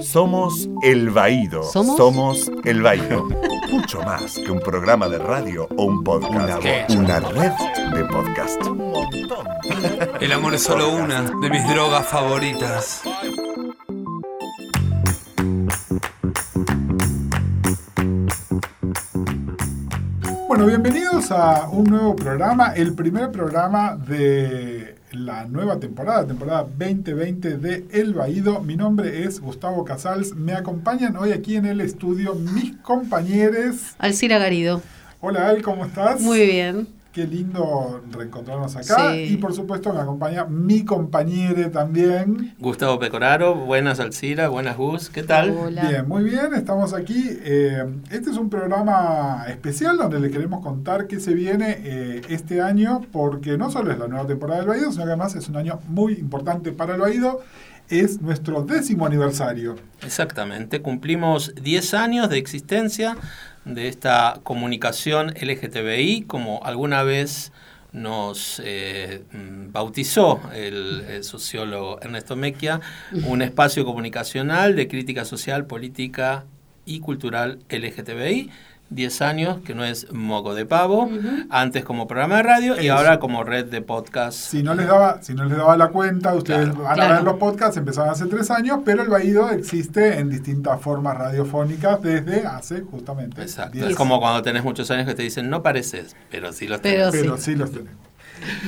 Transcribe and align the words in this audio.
Somos 0.00 0.68
El 0.82 1.10
Baído. 1.10 1.62
¿Somos? 1.62 2.50
El 2.64 2.82
Baído. 2.82 3.28
Mucho 3.70 4.02
más 4.02 4.34
que 4.34 4.50
un 4.50 4.58
programa 4.58 5.08
de 5.08 5.18
radio 5.18 5.68
o 5.76 5.84
un 5.84 6.02
podcast. 6.02 6.64
Una, 6.90 7.20
red 7.20 7.52
de 7.94 8.04
podcast. 8.06 8.60
El 10.20 10.32
amor 10.32 10.54
es 10.54 10.64
solo 10.64 10.90
una 10.90 11.22
de 11.22 11.48
mis 11.48 11.68
drogas 11.68 12.06
favoritas. 12.08 13.02
Bueno, 20.48 20.66
bienvenidos 20.66 21.30
a 21.30 21.68
un 21.68 21.84
nuevo 21.84 22.16
programa, 22.16 22.72
el 22.74 22.94
primer 22.94 23.30
programa 23.30 23.94
de 23.94 24.73
la 25.14 25.44
nueva 25.46 25.78
temporada, 25.78 26.26
temporada 26.26 26.66
2020 26.78 27.58
de 27.58 27.86
El 27.92 28.14
Baído. 28.14 28.60
Mi 28.60 28.76
nombre 28.76 29.24
es 29.24 29.40
Gustavo 29.40 29.84
Casals. 29.84 30.34
Me 30.34 30.52
acompañan 30.52 31.16
hoy 31.16 31.32
aquí 31.32 31.56
en 31.56 31.66
el 31.66 31.80
estudio 31.80 32.34
mis 32.34 32.76
compañeros. 32.78 33.94
Alcira 33.98 34.38
Garido. 34.38 34.82
Hola 35.20 35.48
Al, 35.48 35.62
¿cómo 35.62 35.84
estás? 35.84 36.20
Muy 36.20 36.46
bien. 36.46 36.88
Qué 37.14 37.28
lindo 37.28 38.02
reencontrarnos 38.10 38.74
acá. 38.74 39.12
Sí. 39.12 39.34
Y 39.34 39.36
por 39.36 39.54
supuesto 39.54 39.94
me 39.94 40.00
acompaña 40.00 40.46
mi 40.46 40.84
compañero 40.84 41.70
también. 41.70 42.56
Gustavo 42.58 42.98
Pecoraro, 42.98 43.54
buenas 43.54 44.00
Alcira, 44.00 44.48
buenas 44.48 44.76
Gus, 44.76 45.10
¿qué 45.10 45.22
tal? 45.22 45.50
Hola. 45.56 45.88
Bien, 45.88 46.08
muy 46.08 46.24
bien, 46.24 46.52
estamos 46.54 46.92
aquí. 46.92 47.38
Eh, 47.44 47.84
este 48.10 48.30
es 48.30 48.36
un 48.36 48.50
programa 48.50 49.44
especial 49.46 49.96
donde 49.96 50.18
le 50.18 50.28
queremos 50.28 50.60
contar 50.60 51.06
qué 51.06 51.20
se 51.20 51.34
viene 51.34 51.76
eh, 51.84 52.22
este 52.30 52.60
año, 52.60 53.02
porque 53.12 53.56
no 53.56 53.70
solo 53.70 53.92
es 53.92 53.98
la 54.00 54.08
nueva 54.08 54.26
temporada 54.26 54.58
del 54.58 54.68
Baído, 54.70 54.90
sino 54.90 55.04
que 55.04 55.10
además 55.10 55.36
es 55.36 55.48
un 55.48 55.56
año 55.56 55.78
muy 55.86 56.14
importante 56.14 56.72
para 56.72 56.96
el 56.96 57.00
Baído. 57.00 57.42
Es 57.90 58.20
nuestro 58.22 58.62
décimo 58.62 59.06
aniversario. 59.06 59.76
Exactamente, 60.02 60.82
cumplimos 60.82 61.54
10 61.62 61.94
años 61.94 62.28
de 62.28 62.38
existencia 62.38 63.16
de 63.64 63.88
esta 63.88 64.40
comunicación 64.42 65.34
LGTBI, 65.40 66.22
como 66.22 66.62
alguna 66.64 67.02
vez 67.02 67.52
nos 67.92 68.60
eh, 68.64 69.22
mm, 69.32 69.72
bautizó 69.72 70.40
el, 70.52 71.22
sociólogo 71.22 72.00
Ernesto 72.02 72.36
Mecchia, 72.36 72.80
un 73.24 73.40
espacio 73.40 73.84
comunicacional 73.84 74.74
de 74.76 74.88
crítica 74.88 75.24
social, 75.24 75.66
política 75.66 76.44
y 76.84 77.00
cultural 77.00 77.60
LGTBI. 77.70 78.50
10 78.94 79.22
años, 79.22 79.58
que 79.64 79.74
no 79.74 79.84
es 79.84 80.12
moco 80.12 80.54
de 80.54 80.66
pavo, 80.66 81.10
antes 81.50 81.84
como 81.84 82.06
programa 82.06 82.36
de 82.36 82.42
radio 82.44 82.80
y 82.80 82.88
ahora 82.88 83.18
como 83.18 83.42
red 83.44 83.66
de 83.66 83.82
podcast. 83.82 84.38
Si 84.38 84.62
no 84.62 84.74
les 84.74 84.86
daba, 84.86 85.22
si 85.22 85.34
no 85.34 85.44
les 85.44 85.56
daba 85.58 85.76
la 85.76 85.88
cuenta, 85.88 86.34
ustedes 86.34 86.70
Claro. 86.70 86.82
van 86.84 87.00
a 87.00 87.08
ver 87.14 87.22
los 87.24 87.36
podcasts, 87.36 87.76
empezaron 87.76 88.10
hace 88.10 88.26
tres 88.26 88.50
años, 88.50 88.80
pero 88.84 89.02
el 89.02 89.08
Baído 89.08 89.50
existe 89.50 90.18
en 90.18 90.30
distintas 90.30 90.80
formas 90.80 91.16
radiofónicas 91.18 92.00
desde 92.02 92.46
hace 92.46 92.82
justamente 92.82 93.42
Exacto. 93.42 93.72
10 93.78 93.90
Es 93.90 93.96
como 93.96 94.20
cuando 94.20 94.42
tenés 94.42 94.62
muchos 94.64 94.90
años 94.90 95.06
que 95.06 95.14
te 95.14 95.22
dicen, 95.22 95.50
no 95.50 95.62
pareces, 95.62 96.14
pero 96.30 96.52
sí 96.52 96.66
los 96.68 96.80
Pero 96.80 97.10
tenés. 97.10 97.22
pero 97.22 97.36
sí. 97.36 97.42
sí 97.42 97.54
los 97.56 97.70
tenemos. 97.70 97.92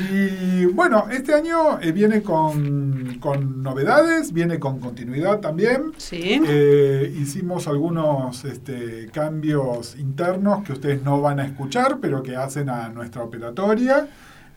Y 0.00 0.64
bueno, 0.66 1.06
este 1.10 1.34
año 1.34 1.80
eh, 1.80 1.92
viene 1.92 2.22
con, 2.22 3.18
con 3.20 3.62
novedades, 3.62 4.32
viene 4.32 4.58
con 4.58 4.80
continuidad 4.80 5.40
también. 5.40 5.92
Sí. 5.96 6.40
Eh, 6.46 7.14
hicimos 7.18 7.66
algunos 7.68 8.44
este, 8.44 9.08
cambios 9.12 9.96
internos 9.96 10.64
que 10.64 10.72
ustedes 10.72 11.02
no 11.02 11.20
van 11.20 11.40
a 11.40 11.46
escuchar, 11.46 11.98
pero 12.00 12.22
que 12.22 12.36
hacen 12.36 12.68
a 12.70 12.88
nuestra 12.88 13.22
operatoria. 13.22 14.08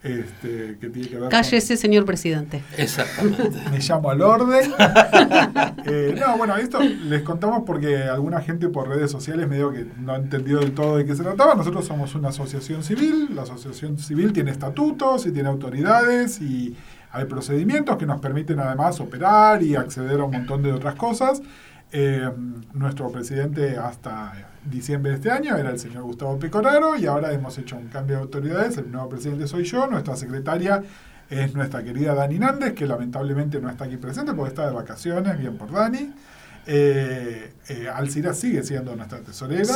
Este, 0.01 0.77
que 0.79 0.89
tiene 0.89 1.07
que 1.09 1.15
ver 1.15 1.23
con- 1.23 1.29
Cállese, 1.29 1.75
señor 1.75 2.05
presidente. 2.05 2.63
Exactamente. 2.77 3.51
me 3.71 3.79
llamo 3.79 4.09
al 4.09 4.21
orden. 4.21 4.71
Eh, 5.85 6.13
no, 6.19 6.37
bueno, 6.37 6.55
esto 6.57 6.79
les 6.81 7.23
contamos 7.23 7.63
porque 7.65 8.03
alguna 8.03 8.41
gente 8.41 8.69
por 8.69 8.87
redes 8.89 9.09
sociales 9.09 9.47
medio 9.47 9.71
que 9.71 9.85
no 9.97 10.11
ha 10.13 10.17
entendido 10.17 10.59
del 10.59 10.73
todo 10.73 10.97
de 10.97 11.05
qué 11.05 11.15
se 11.15 11.23
trataba. 11.23 11.55
Nosotros 11.55 11.85
somos 11.85 12.13
una 12.15 12.29
asociación 12.29 12.83
civil. 12.83 13.29
La 13.33 13.43
asociación 13.43 13.97
civil 13.97 14.31
tiene 14.33 14.51
estatutos 14.51 15.25
y 15.25 15.31
tiene 15.31 15.49
autoridades 15.49 16.41
y 16.41 16.75
hay 17.11 17.25
procedimientos 17.25 17.97
que 17.97 18.05
nos 18.05 18.19
permiten 18.19 18.59
además 18.59 18.99
operar 18.99 19.63
y 19.63 19.75
acceder 19.75 20.19
a 20.19 20.25
un 20.25 20.31
montón 20.31 20.61
de 20.61 20.71
otras 20.73 20.95
cosas. 20.95 21.41
Eh, 21.91 22.29
nuestro 22.73 23.11
presidente 23.11 23.77
hasta 23.77 24.51
diciembre 24.63 25.11
de 25.11 25.17
este 25.17 25.31
año 25.31 25.57
era 25.57 25.71
el 25.71 25.79
señor 25.79 26.03
Gustavo 26.03 26.37
Pecoraro 26.37 26.95
y 26.95 27.07
ahora 27.07 27.33
hemos 27.33 27.57
hecho 27.57 27.77
un 27.77 27.87
cambio 27.87 28.17
de 28.17 28.21
autoridades. 28.21 28.77
El 28.77 28.91
nuevo 28.91 29.09
presidente 29.09 29.47
soy 29.47 29.63
yo, 29.63 29.87
nuestra 29.87 30.15
secretaria 30.15 30.83
es 31.29 31.53
nuestra 31.53 31.83
querida 31.83 32.13
Dani 32.13 32.39
Nández, 32.39 32.73
que 32.73 32.85
lamentablemente 32.85 33.59
no 33.59 33.69
está 33.69 33.85
aquí 33.85 33.97
presente 33.97 34.33
porque 34.33 34.49
está 34.49 34.67
de 34.67 34.73
vacaciones, 34.73 35.37
bien 35.37 35.57
por 35.57 35.71
Dani. 35.71 36.13
Eh, 36.67 37.53
eh, 37.69 37.89
Alcira 37.91 38.33
sigue 38.33 38.63
siendo 38.63 38.95
nuestra 38.95 39.19
tesorera. 39.19 39.75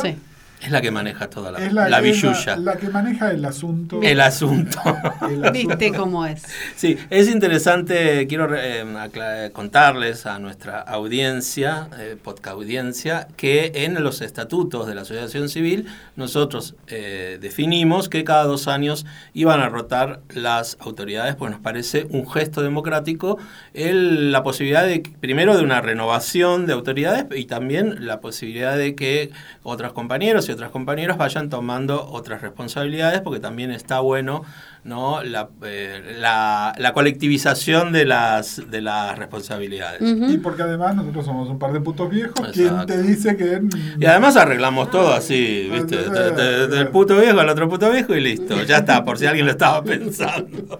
Es 0.62 0.70
la 0.70 0.80
que 0.80 0.90
maneja 0.90 1.28
toda 1.28 1.52
la, 1.52 1.58
Es 1.58 1.72
la, 1.74 1.90
la, 1.90 1.98
es 1.98 2.04
billulla. 2.04 2.56
la- 2.56 2.72
la 2.72 2.76
que 2.78 2.88
maneja 2.88 3.30
el 3.30 3.44
asunto. 3.44 4.00
El 4.02 4.20
asunto. 4.20 4.78
el 5.28 5.44
asunto. 5.44 5.52
¿Viste 5.52 5.92
cómo 5.92 6.24
es? 6.24 6.42
Sí, 6.74 6.96
es 7.10 7.28
interesante, 7.28 8.26
quiero 8.26 8.48
eh, 8.56 9.50
contarles 9.52 10.24
a 10.26 10.38
nuestra 10.38 10.80
audiencia, 10.80 11.88
eh, 11.98 12.16
podcast 12.22 12.54
audiencia, 12.56 13.28
que 13.36 13.72
en 13.74 14.02
los 14.02 14.22
estatutos 14.22 14.86
de 14.86 14.94
la 14.94 15.02
asociación 15.02 15.48
civil 15.50 15.86
nosotros 16.16 16.74
eh, 16.86 17.38
definimos 17.40 18.08
que 18.08 18.24
cada 18.24 18.44
dos 18.44 18.66
años 18.68 19.04
iban 19.34 19.60
a 19.60 19.68
rotar 19.68 20.20
las 20.30 20.78
autoridades, 20.80 21.34
pues 21.36 21.50
nos 21.50 21.60
parece 21.60 22.06
un 22.10 22.26
gesto 22.30 22.62
democrático 22.62 23.38
el- 23.74 24.32
la 24.32 24.42
posibilidad 24.42 24.84
de, 24.86 25.02
primero, 25.20 25.56
de 25.56 25.62
una 25.62 25.80
renovación 25.82 26.66
de 26.66 26.72
autoridades 26.72 27.26
y 27.36 27.44
también 27.44 28.06
la 28.06 28.20
posibilidad 28.20 28.76
de 28.78 28.94
que 28.94 29.30
otros 29.62 29.92
compañeros 29.92 30.43
y 30.48 30.52
otras 30.52 30.70
compañeras 30.70 31.16
vayan 31.16 31.48
tomando 31.48 32.08
otras 32.10 32.42
responsabilidades, 32.42 33.20
porque 33.20 33.40
también 33.40 33.70
está 33.70 34.00
bueno 34.00 34.42
¿no? 34.84 35.22
la, 35.22 35.48
eh, 35.64 36.16
la, 36.20 36.74
la 36.78 36.92
colectivización 36.92 37.92
de 37.92 38.04
las, 38.04 38.62
de 38.70 38.80
las 38.82 39.18
responsabilidades. 39.18 40.00
Ujú. 40.02 40.30
Y 40.30 40.38
porque 40.38 40.62
además 40.62 40.94
nosotros 40.94 41.24
somos 41.24 41.48
un 41.48 41.58
par 41.58 41.72
de 41.72 41.80
putos 41.80 42.08
viejos. 42.10 42.48
¿Quién 42.52 42.66
Exacto. 42.68 42.92
te 42.92 43.02
dice 43.02 43.36
que.? 43.36 43.62
Y 43.98 44.04
además 44.06 44.36
arreglamos 44.36 44.90
todo 44.90 45.12
así, 45.12 45.68
¿viste? 45.72 45.96
De- 46.08 46.30
de- 46.30 46.68
del 46.68 46.88
puto 46.88 47.18
viejo 47.18 47.40
al 47.40 47.48
otro 47.48 47.68
puto 47.68 47.90
viejo 47.90 48.14
y 48.14 48.20
listo. 48.20 48.62
Ya 48.64 48.78
está, 48.78 49.04
por 49.04 49.18
si 49.18 49.26
alguien 49.26 49.46
lo 49.46 49.52
estaba 49.52 49.82
pensando. 49.82 50.78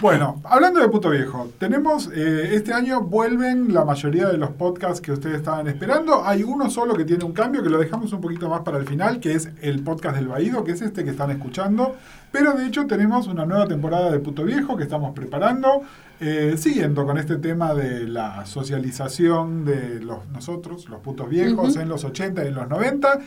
Bueno, 0.00 0.40
hablando 0.44 0.80
de 0.80 0.88
puto 0.88 1.10
viejo, 1.10 1.50
tenemos. 1.58 2.08
eh, 2.14 2.50
este 2.54 2.72
año 2.72 3.00
vuelven 3.02 3.72
la 3.74 3.84
mayoría 3.84 4.26
de 4.28 4.38
los 4.38 4.50
podcasts 4.50 5.00
que 5.00 5.12
ustedes 5.12 5.36
estaban 5.36 5.66
esperando. 5.68 6.24
Hay 6.24 6.42
uno 6.42 6.70
solo 6.70 6.94
que 6.94 7.04
tiene 7.04 7.24
un 7.24 7.32
cambio 7.32 7.62
que 7.62 7.70
lo 7.70 7.78
dejamos 7.78 8.12
un 8.12 8.20
poquito 8.20 8.48
más 8.48 8.60
para 8.60 8.78
el 8.78 8.86
final, 8.86 9.20
que 9.20 9.32
es 9.34 9.48
el 9.62 9.82
podcast 9.82 10.16
del 10.16 10.28
Baído, 10.28 10.64
que 10.64 10.72
es 10.72 10.82
este 10.82 11.04
que 11.04 11.10
están 11.10 11.30
escuchando. 11.30 11.96
Pero 12.30 12.52
de 12.52 12.66
hecho 12.66 12.86
tenemos 12.86 13.26
una 13.26 13.46
nueva 13.46 13.66
temporada 13.66 14.10
de 14.10 14.18
Puto 14.18 14.44
Viejo 14.44 14.76
que 14.76 14.82
estamos 14.84 15.14
preparando, 15.14 15.82
eh, 16.20 16.56
siguiendo 16.58 17.06
con 17.06 17.16
este 17.18 17.36
tema 17.36 17.74
de 17.74 18.06
la 18.06 18.44
socialización 18.44 19.64
de 19.64 20.00
los 20.00 20.28
nosotros, 20.28 20.88
los 20.88 21.00
putos 21.00 21.28
viejos, 21.28 21.76
en 21.76 21.88
los 21.88 22.04
80 22.04 22.44
y 22.44 22.48
en 22.48 22.54
los 22.54 22.68
90. 22.68 23.20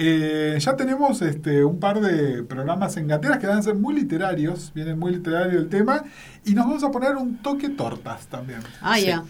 Eh, 0.00 0.56
ya 0.60 0.76
tenemos 0.76 1.22
este, 1.22 1.64
un 1.64 1.80
par 1.80 2.00
de 2.00 2.44
programas 2.44 2.96
en 2.96 3.08
gateras 3.08 3.38
que 3.38 3.48
van 3.48 3.58
a 3.58 3.62
ser 3.62 3.74
muy 3.74 3.94
literarios, 3.94 4.72
viene 4.74 4.94
muy 4.94 5.12
literario 5.12 5.58
el 5.58 5.68
tema, 5.68 6.04
y 6.44 6.54
nos 6.54 6.66
vamos 6.66 6.84
a 6.84 6.90
poner 6.90 7.16
un 7.16 7.38
toque 7.38 7.68
tortas 7.70 8.26
también. 8.28 8.60
Ah, 8.80 8.96
Sí. 8.96 9.06
ya. 9.06 9.24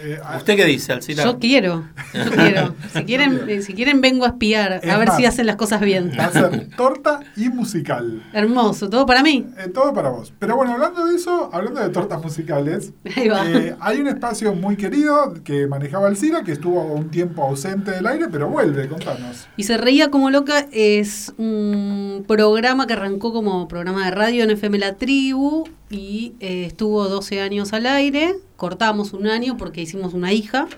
Eh, 0.00 0.18
¿Usted 0.36 0.56
qué 0.56 0.64
dice, 0.64 0.92
Alcira? 0.92 1.24
Yo 1.24 1.38
quiero. 1.38 1.84
Yo 2.14 2.30
quiero. 2.30 2.74
Si 2.92 3.04
quieren, 3.04 3.40
eh, 3.48 3.62
si 3.62 3.74
quieren 3.74 4.00
vengo 4.00 4.24
a 4.24 4.28
espiar, 4.28 4.80
Es 4.82 4.90
a 4.90 4.96
ver 4.98 5.08
más. 5.08 5.16
si 5.16 5.26
hacen 5.26 5.46
las 5.46 5.56
cosas 5.56 5.80
bien. 5.80 6.12
Va 6.18 6.26
a 6.26 6.32
ser 6.32 6.68
torta 6.76 7.20
y 7.36 7.48
musical. 7.48 8.22
Hermoso, 8.32 8.88
todo 8.88 9.06
para 9.06 9.22
mí. 9.22 9.46
Eh, 9.58 9.68
todo 9.72 9.92
para 9.92 10.10
vos. 10.10 10.32
Pero 10.38 10.56
bueno, 10.56 10.72
hablando 10.74 11.04
de 11.06 11.16
eso, 11.16 11.50
hablando 11.52 11.80
de 11.80 11.88
tortas 11.88 12.22
musicales, 12.22 12.92
Ahí 13.16 13.28
va. 13.28 13.50
eh, 13.50 13.74
hay 13.80 14.00
un 14.00 14.06
espacio 14.08 14.54
muy 14.54 14.76
querido 14.76 15.34
que 15.42 15.66
manejaba 15.66 16.08
Alcira, 16.08 16.42
que 16.44 16.52
estuvo 16.52 16.80
un 16.82 17.10
tiempo 17.10 17.42
ausente 17.44 17.90
del 17.90 18.06
aire, 18.06 18.28
pero 18.30 18.48
vuelve, 18.48 18.88
contanos. 18.88 19.46
Y 19.56 19.64
se 19.64 19.76
reía 19.78 20.10
como 20.10 20.30
loca 20.30 20.66
es 20.72 21.32
un 21.38 22.24
programa 22.28 22.86
que 22.86 22.92
arrancó 22.92 23.32
como 23.32 23.66
programa 23.68 24.04
de 24.04 24.10
radio 24.12 24.44
en 24.44 24.50
FM 24.50 24.78
La 24.78 24.94
Tribu 24.94 25.68
y 25.90 26.34
eh, 26.40 26.64
estuvo 26.66 27.08
12 27.08 27.40
años 27.40 27.72
al 27.72 27.86
aire. 27.86 28.36
Cortamos 28.56 29.12
un 29.12 29.26
año 29.26 29.56
porque 29.56 29.82
hicimos 29.82 30.14
una 30.14 30.32
hija, 30.32 30.68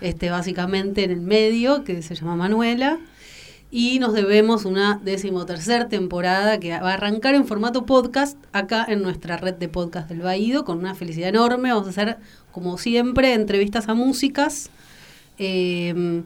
este, 0.00 0.30
básicamente 0.30 1.04
en 1.04 1.10
el 1.10 1.20
medio, 1.20 1.84
que 1.84 2.02
se 2.02 2.14
llama 2.14 2.36
Manuela. 2.36 2.98
Y 3.72 4.00
nos 4.00 4.14
debemos 4.14 4.64
una 4.64 5.00
decimotercer 5.02 5.88
temporada 5.88 6.58
que 6.58 6.70
va 6.70 6.90
a 6.90 6.94
arrancar 6.94 7.34
en 7.36 7.46
formato 7.46 7.86
podcast 7.86 8.36
acá 8.52 8.84
en 8.88 9.02
nuestra 9.02 9.36
red 9.36 9.54
de 9.54 9.68
podcast 9.68 10.08
del 10.08 10.20
Baído 10.20 10.64
con 10.64 10.78
una 10.78 10.94
felicidad 10.94 11.28
enorme. 11.28 11.72
Vamos 11.72 11.86
a 11.86 11.90
hacer, 11.90 12.18
como 12.50 12.78
siempre, 12.78 13.34
entrevistas 13.34 13.88
a 13.88 13.94
músicas. 13.94 14.70
Eh, 15.38 16.22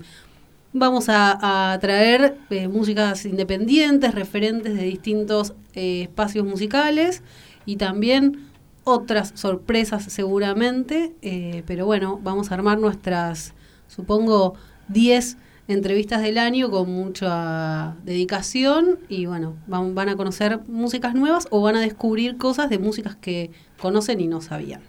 Vamos 0.77 1.05
a, 1.07 1.79
traer 1.81 2.37
eh, 2.51 2.67
músicas 2.67 3.27
independientes, 3.27 4.13
referentes 4.13 4.75
de 4.75 4.83
distintos 4.83 5.55
espacios 5.73 6.45
musicales 6.45 7.23
y 7.67 7.77
también 7.77 8.51
otras 8.85 9.33
sorpresas 9.35 10.05
seguramente, 10.05 11.15
eh, 11.23 11.63
pero 11.67 11.87
bueno, 11.87 12.21
vamos 12.23 12.51
a 12.51 12.55
armar 12.55 12.79
nuestras 12.79 13.55
supongo, 13.89 14.55
10 14.89 15.37
entrevistas 15.69 16.23
del 16.23 16.39
año 16.39 16.71
con 16.71 16.91
mucha 16.91 17.97
dedicación 18.05 18.99
y 19.09 19.27
bueno, 19.27 19.57
van, 19.67 19.95
van 19.95 20.11
a 20.11 20.17
conocer 20.17 20.61
músicas 20.67 21.15
nuevas 21.15 21.49
o 21.51 21.63
van 21.63 21.77
a 21.77 21.81
descubrir 21.81 22.37
cosas 22.37 22.69
de 22.69 22.79
músicas 22.79 23.17
que 23.17 23.51
conocen 23.79 24.21
y 24.21 24.27
no 24.27 24.41
sabían. 24.41 24.83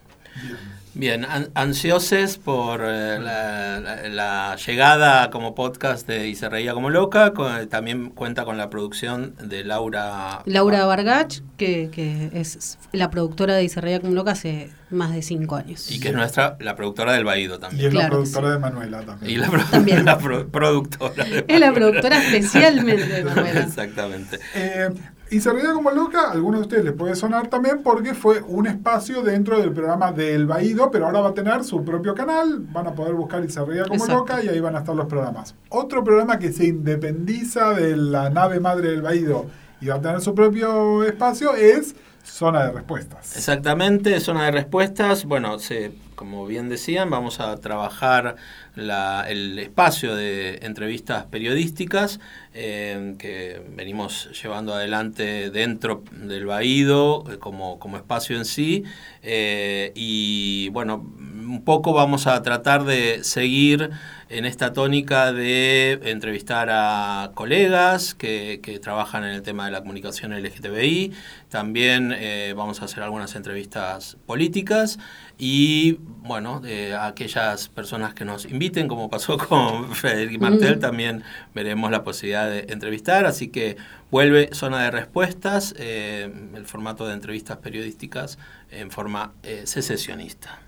Bien, 0.96 1.28
ansiosos 1.56 2.38
por 2.38 2.82
eh, 2.86 3.20
la, 3.20 4.56
llegada 4.56 5.30
como 5.30 5.54
podcast 5.54 6.08
de 6.08 6.30
Y 6.30 6.36
se 6.36 6.48
reía 6.48 6.74
como 6.74 6.90
loca. 6.90 7.34
también 7.70 8.12
cuenta 8.12 8.46
con 8.46 8.58
la 8.58 8.70
producción 8.70 9.36
de 9.44 9.66
Laura... 9.66 10.42
Laura 10.46 10.86
Vargach, 10.86 11.42
que, 11.58 11.90
que 11.92 12.32
es 12.34 12.78
la 12.94 13.10
productora 13.10 13.56
de 13.56 13.66
Y 13.66 13.70
se 13.70 13.82
reía 13.82 14.00
como 14.00 14.14
loca 14.14 14.32
hace 14.32 14.70
más 14.90 15.14
de 15.14 15.22
cinco 15.22 15.58
años. 15.58 15.92
Y 15.92 16.00
que 16.00 16.10
es 16.10 16.14
nuestra, 16.14 16.56
la 16.60 16.76
productora 16.76 17.14
del 17.14 17.26
Baído 17.26 17.60
también. 17.60 17.84
Y 17.84 17.88
es 17.88 17.94
la 17.94 18.08
productora 18.08 18.52
de 18.52 18.60
Manuela 18.60 19.02
también. 19.02 19.32
Y 19.32 19.36
la, 19.36 19.66
también. 19.70 20.06
la 20.06 20.18
productora. 20.18 21.26
es 21.48 21.60
la 21.60 21.74
productora 21.74 22.24
especialmente 22.24 23.06
de 23.06 23.24
Manuela. 23.26 23.62
Exactamente. 23.62 24.40
Eh, 24.54 24.90
y 25.31 25.39
como 25.74 25.89
loca, 25.89 26.27
a 26.27 26.31
algunos 26.31 26.62
de 26.62 26.66
ustedes 26.66 26.86
les 26.86 26.94
puede 26.94 27.16
sonar 27.16 27.48
también 27.48 27.81
porque 27.83 28.13
fue 28.13 28.42
un 28.48 28.68
espacio 28.68 29.24
dentro 29.24 29.60
del 29.60 29.72
programa 29.72 30.12
del 30.12 30.45
Baído, 30.45 30.92
pero 30.92 31.07
ahora 31.07 31.22
va 31.22 31.30
a 31.30 31.33
tener 31.33 31.63
su 31.63 31.83
propio 31.83 32.13
canal, 32.13 32.60
van 32.72 32.88
a 32.88 32.94
poder 32.94 33.16
buscar 33.16 33.44
y 33.44 33.51
como 33.88 34.06
loca 34.06 34.44
y 34.44 34.50
ahí 34.50 34.60
van 34.60 34.75
a 34.75 34.80
estar 34.80 34.95
los 34.95 35.07
programas. 35.07 35.56
Otro 35.69 36.04
programa 36.04 36.38
que 36.38 36.51
se 36.51 36.68
independiza 36.68 37.74
de 37.74 37.98
la 37.98 38.30
nave 38.30 38.60
madre 38.60 38.92
del 38.92 39.01
Baído 39.01 39.48
y 39.81 39.88
va 39.88 39.95
a 39.95 40.01
tener 40.01 40.22
su 40.22 40.36
propio 40.36 41.04
espacio 41.04 41.56
es 41.56 41.95
Zona 42.25 42.66
de 42.66 42.72
Respuestas. 42.72 43.38
Exactamente, 43.38 44.19
Zona 44.19 44.45
de 44.45 44.51
Respuestas, 44.51 45.25
bueno, 45.25 45.60
se 45.60 45.92
como 46.16 46.45
bien 46.48 46.69
decían, 46.69 47.10
vamos 47.10 47.39
a 47.39 47.56
trabajar 47.57 48.38
el 48.75 49.60
espacio 49.60 50.16
de 50.16 50.60
entrevistas 50.63 51.25
periodísticas 51.25 52.19
eh, 52.54 53.16
que 53.19 53.62
venimos 53.69 54.30
llevando 54.42 54.74
adelante 54.74 55.51
dentro 55.51 56.04
del 56.12 56.45
Baído 56.45 57.24
eh, 57.31 57.38
como, 57.38 57.80
como 57.80 57.98
espacio 57.98 58.38
en 58.38 58.45
sí. 58.45 58.83
Eh, 59.22 59.92
y 59.95 60.69
bueno, 60.69 61.06
un 61.48 61.64
poco 61.64 61.94
vamos 61.94 62.28
a 62.28 62.42
tratar 62.42 62.84
de 62.84 63.24
seguir 63.24 63.92
en 64.30 64.46
esta 64.46 64.74
tónica 64.74 65.32
de 65.32 66.00
entrevistar 66.04 66.70
a 66.72 67.32
colegas 67.36 68.16
que, 68.16 68.60
que 68.64 68.80
trabajan 68.80 69.24
en 69.24 69.32
el 69.32 69.44
tema 69.44 69.66
de 69.66 69.72
la 69.72 69.82
comunicación 69.82 70.34
LGTBI. 70.34 71.14
También 71.50 72.16
vamos 72.56 72.82
a 72.82 72.86
hacer 72.86 73.04
algunas 73.04 73.36
entrevistas 73.36 74.18
políticas 74.26 74.98
y 75.38 76.00
bueno, 76.24 76.62
de 76.62 76.96
aquellas 76.96 77.68
personas 77.68 78.14
que 78.14 78.24
nos 78.24 78.46
inviten, 78.46 78.88
como 78.88 79.10
pasó 79.10 79.38
con 79.50 79.92
Frederic 79.94 80.40
Martel, 80.40 80.80
también 80.80 81.24
veremos 81.54 81.92
la 81.92 82.04
posibilidad 82.04 82.50
de 82.50 82.68
entrevistar, 82.70 83.26
así 83.26 83.50
que 83.50 83.78
vuelve 84.12 84.50
zona 84.54 84.84
de 84.84 84.92
respuestas, 84.92 85.76
eh, 85.78 86.32
el 86.56 86.66
formato 86.66 87.06
de 87.06 87.14
entrevistas 87.14 87.58
periodísticas 87.58 88.38
en 88.72 88.92
forma 88.92 89.34
eh, 89.44 89.64
secesionista. 89.66 90.60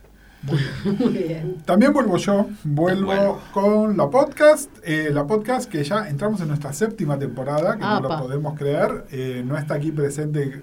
Muy 0.44 1.13
bien. 1.13 1.57
También 1.66 1.92
vuelvo 1.94 2.18
yo, 2.18 2.48
vuelvo 2.63 3.42
con 3.54 3.98
la 3.98 4.10
podcast, 4.10 4.69
eh, 4.84 5.10
la 5.12 5.25
podcast 5.25 5.69
que 5.69 5.84
ya 5.84 6.07
entramos 6.07 6.39
en 6.42 6.48
nuestra 6.48 6.74
séptima 6.74 7.18
temporada, 7.18 7.75
que 7.75 7.84
no 7.84 8.01
lo 8.01 8.10
podemos 8.19 8.57
creer, 8.57 9.06
eh, 9.12 9.44
no 9.45 9.57
está 9.57 9.75
aquí 9.75 9.92
presente 9.92 10.62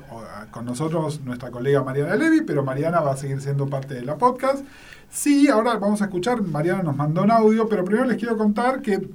con 0.50 0.64
nosotros 0.64 1.20
nuestra 1.22 1.50
colega 1.50 1.82
Mariana 1.82 2.14
Levi, 2.14 2.42
pero 2.42 2.62
Mariana 2.62 3.00
va 3.00 3.12
a 3.12 3.16
seguir 3.16 3.40
siendo 3.40 3.66
parte 3.68 3.94
de 3.94 4.02
la 4.04 4.16
podcast. 4.16 4.64
Sí, 5.10 5.48
ahora 5.48 5.76
vamos 5.76 6.00
a 6.02 6.06
escuchar, 6.06 6.42
Mariana 6.42 6.82
nos 6.82 6.96
mandó 6.96 7.22
un 7.22 7.30
audio, 7.30 7.68
pero 7.68 7.84
primero 7.84 8.06
les 8.06 8.16
quiero 8.16 8.36
contar 8.38 8.80
que 8.80 9.08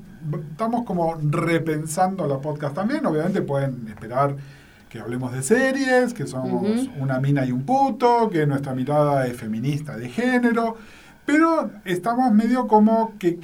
estamos 0.51 0.85
como 0.85 1.17
repensando 1.21 2.27
la 2.27 2.39
podcast 2.39 2.75
también, 2.75 3.05
obviamente 3.05 3.41
pueden 3.41 3.87
esperar 3.87 4.35
que 4.89 4.99
hablemos 4.99 5.31
de 5.31 5.43
series, 5.43 6.13
que 6.13 6.25
somos 6.25 6.89
una 6.99 7.19
mina 7.19 7.45
y 7.45 7.51
un 7.51 7.63
puto, 7.63 8.29
que 8.29 8.47
nuestra 8.47 8.73
mirada 8.73 9.27
es 9.27 9.37
feminista 9.37 9.95
de 9.95 10.09
género, 10.09 10.77
pero 11.25 11.69
estamos 11.85 12.33
medio 12.33 12.67
como 12.67 13.13
que 13.19 13.39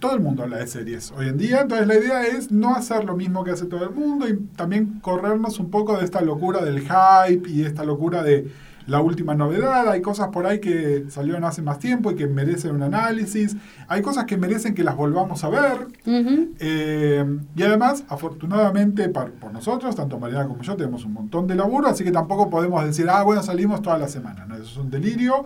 todo 0.00 0.14
el 0.14 0.20
mundo 0.20 0.42
habla 0.42 0.58
de 0.58 0.66
series 0.66 1.12
hoy 1.16 1.28
en 1.28 1.38
día, 1.38 1.60
entonces 1.62 1.86
la 1.86 1.94
idea 1.94 2.26
es 2.26 2.50
no 2.50 2.74
hacer 2.74 3.04
lo 3.04 3.16
mismo 3.16 3.44
que 3.44 3.52
hace 3.52 3.66
todo 3.66 3.84
el 3.84 3.90
mundo 3.90 4.28
y 4.28 4.36
también 4.56 4.98
corrernos 5.00 5.60
un 5.60 5.70
poco 5.70 5.96
de 5.96 6.04
esta 6.04 6.20
locura 6.20 6.64
del 6.64 6.80
hype 6.80 7.48
y 7.48 7.62
esta 7.62 7.84
locura 7.84 8.22
de 8.22 8.50
la 8.88 9.00
última 9.00 9.34
novedad, 9.34 9.86
hay 9.90 10.00
cosas 10.00 10.28
por 10.28 10.46
ahí 10.46 10.60
que 10.60 11.04
salieron 11.10 11.44
hace 11.44 11.60
más 11.60 11.78
tiempo 11.78 12.10
y 12.10 12.16
que 12.16 12.26
merecen 12.26 12.74
un 12.74 12.82
análisis, 12.82 13.54
hay 13.86 14.00
cosas 14.00 14.24
que 14.24 14.38
merecen 14.38 14.74
que 14.74 14.82
las 14.82 14.96
volvamos 14.96 15.44
a 15.44 15.50
ver. 15.50 15.88
Eh, 16.06 17.24
y 17.54 17.62
además, 17.62 18.04
afortunadamente 18.08 19.10
por 19.10 19.52
nosotros, 19.52 19.94
tanto 19.94 20.18
Mariana 20.18 20.48
como 20.48 20.62
yo, 20.62 20.74
tenemos 20.74 21.04
un 21.04 21.12
montón 21.12 21.46
de 21.46 21.54
laburo, 21.54 21.86
así 21.86 22.02
que 22.02 22.10
tampoco 22.10 22.48
podemos 22.48 22.82
decir, 22.82 23.08
ah, 23.10 23.22
bueno, 23.22 23.42
salimos 23.42 23.82
toda 23.82 23.98
la 23.98 24.08
semana, 24.08 24.46
¿no? 24.46 24.54
eso 24.54 24.64
es 24.64 24.76
un 24.78 24.90
delirio. 24.90 25.44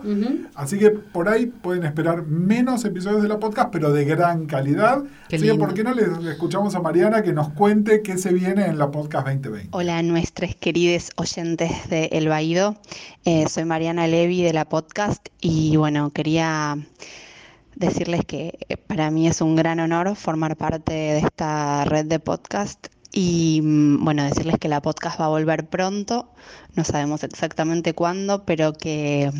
Así 0.55 0.79
que 0.79 0.91
por 0.91 1.27
ahí 1.27 1.47
pueden 1.47 1.83
esperar 1.83 2.25
menos 2.25 2.85
episodios 2.85 3.21
de 3.21 3.27
la 3.27 3.39
podcast, 3.39 3.69
pero 3.71 3.91
de 3.91 4.05
gran 4.05 4.45
calidad. 4.45 5.03
así 5.27 5.45
que, 5.45 5.55
¿por 5.55 5.73
qué 5.73 5.83
no 5.83 5.93
le, 5.93 6.31
escuchamos 6.31 6.75
a 6.75 6.79
Mariana 6.79 7.23
que 7.23 7.33
nos 7.33 7.49
cuente 7.49 8.01
qué 8.03 8.17
se 8.17 8.31
viene 8.31 8.67
en 8.67 8.77
la 8.77 8.89
podcast 8.89 9.27
2020? 9.27 9.69
Hola, 9.71 10.01
nuestros 10.01 10.55
queridos 10.55 11.11
oyentes 11.17 11.89
de 11.89 12.05
El 12.13 12.29
Baído. 12.29 12.77
Eh, 13.25 13.32
soy 13.49 13.65
Mariana 13.65 14.05
Levi 14.07 14.43
de 14.43 14.53
la 14.53 14.65
podcast 14.65 15.27
y 15.41 15.75
bueno, 15.75 16.11
quería 16.11 16.77
decirles 17.75 18.21
que 18.25 18.59
eh, 18.69 18.77
para 18.77 19.09
mí 19.09 19.27
es 19.27 19.41
un 19.41 19.55
gran 19.55 19.79
honor 19.79 20.15
formar 20.15 20.55
parte 20.55 20.93
de 20.93 21.17
esta 21.17 21.83
red 21.85 22.05
de 22.05 22.19
podcast 22.19 22.87
y 23.11 23.59
mm, 23.63 24.05
bueno, 24.05 24.23
decirles 24.23 24.57
que 24.59 24.69
la 24.69 24.81
podcast 24.81 25.19
va 25.19 25.25
a 25.25 25.29
volver 25.29 25.67
pronto, 25.67 26.29
no 26.75 26.83
sabemos 26.83 27.23
exactamente 27.23 27.95
cuándo, 27.95 28.45
pero 28.45 28.73
que 28.73 29.31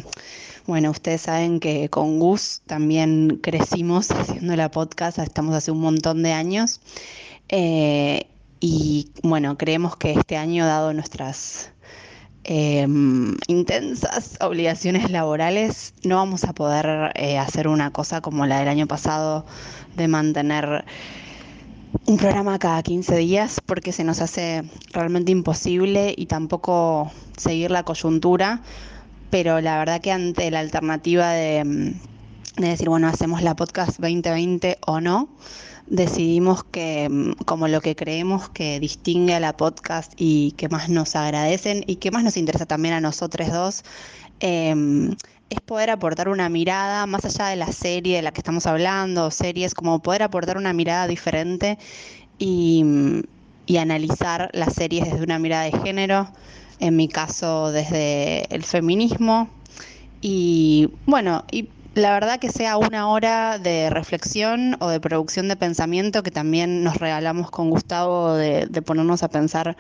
bueno, 0.66 0.90
ustedes 0.90 1.22
saben 1.22 1.60
que 1.60 1.90
con 1.90 2.20
Gus 2.20 2.62
también 2.66 3.42
crecimos 3.44 4.10
haciendo 4.12 4.56
la 4.56 4.72
podcast, 4.72 5.20
estamos 5.20 5.54
hace 5.54 5.70
un 5.70 5.82
montón 5.82 6.24
de 6.24 6.34
años. 6.34 6.82
Eh, 7.50 8.26
y 8.60 9.12
bueno, 9.22 9.58
creemos 9.58 9.98
que 9.98 10.14
este 10.14 10.38
año, 10.38 10.66
dado 10.66 10.94
nuestras 10.94 11.73
Em, 12.46 13.38
intensas 13.48 14.38
obligaciones 14.42 15.10
laborales, 15.10 15.94
no 16.04 16.18
vamos 16.18 16.44
a 16.44 16.52
poder 16.52 17.14
eh, 17.16 17.38
hacer 17.38 17.70
una 17.70 17.92
cosa 17.92 18.20
como 18.20 18.46
la 18.46 18.60
del 18.60 18.68
año 18.68 18.86
pasado 18.86 19.46
de 19.96 20.10
mantener 20.10 20.84
un 22.06 22.18
programa 22.18 22.60
cada 22.60 22.84
15 22.84 23.16
días 23.16 23.62
porque 23.66 23.94
se 23.94 24.04
nos 24.04 24.20
hace 24.20 24.64
realmente 24.92 25.32
imposible 25.32 26.14
y 26.18 26.26
tampoco 26.26 27.14
seguir 27.38 27.72
la 27.72 27.84
coyuntura, 27.84 28.62
pero 29.30 29.62
la 29.62 29.78
verdad 29.78 30.02
que 30.02 30.12
ante 30.12 30.52
la 30.52 30.60
alternativa 30.60 31.32
de, 31.32 31.94
de 32.58 32.68
decir, 32.68 32.90
bueno, 32.90 33.08
hacemos 33.08 33.42
la 33.42 33.56
podcast 33.56 34.00
2020 34.02 34.80
o 34.86 35.00
no, 35.00 35.30
decidimos 35.88 36.64
que 36.64 37.10
mm, 37.10 37.44
como 37.46 37.68
lo 37.68 37.82
que 37.82 37.96
creemos 37.96 38.50
que 38.50 38.80
distingue 38.80 39.36
a 39.36 39.40
la 39.40 39.56
podcast 39.58 40.14
y 40.18 40.52
que 40.54 40.70
más 40.70 40.90
nos 40.90 41.16
agradecen 41.16 41.84
y 41.88 41.98
que 41.98 42.12
más 42.12 42.24
nos 42.24 42.38
interesa 42.38 42.66
también 42.66 42.94
a 42.94 43.02
nosotros 43.02 43.52
dos, 43.52 43.84
em, 44.40 45.16
es 45.50 45.62
poder 45.62 45.90
aportar 45.90 46.30
una 46.30 46.50
mirada 46.50 47.06
más 47.06 47.26
allá 47.26 47.48
de 47.48 47.56
la 47.58 47.72
serie 47.72 48.18
de 48.18 48.22
la 48.24 48.32
que 48.32 48.40
estamos 48.42 48.66
hablando, 48.66 49.30
series, 49.32 49.74
como 49.76 50.02
poder 50.02 50.24
aportar 50.24 50.58
una 50.58 50.74
mirada 50.74 51.08
diferente 51.08 51.78
y, 52.40 52.84
mm, 52.84 53.22
y 53.66 53.78
analizar 53.78 54.50
las 54.54 54.74
series 54.74 55.06
desde 55.10 55.24
una 55.24 55.40
mirada 55.40 55.64
de 55.64 55.72
género, 55.80 56.30
en 56.80 56.96
mi 56.96 57.08
caso 57.08 57.72
desde 57.72 58.54
el 58.54 58.64
feminismo. 58.64 59.50
Y 60.22 60.90
bueno, 61.06 61.44
y 61.52 61.70
la 61.96 62.12
verdad 62.12 62.40
que 62.40 62.50
sea 62.50 62.78
una 62.78 63.08
hora 63.08 63.60
de 63.60 63.90
reflexión 63.90 64.78
o 64.80 64.90
de 64.90 65.00
producción 65.00 65.48
de 65.48 65.56
pensamiento 65.56 66.24
que 66.24 66.32
también 66.32 66.84
nos 66.84 66.98
regalamos 66.98 67.52
con 67.52 67.70
Gustavo 67.70 68.34
de, 68.34 68.68
ponernos 68.84 69.22
a 69.22 69.30
pensar 69.30 69.78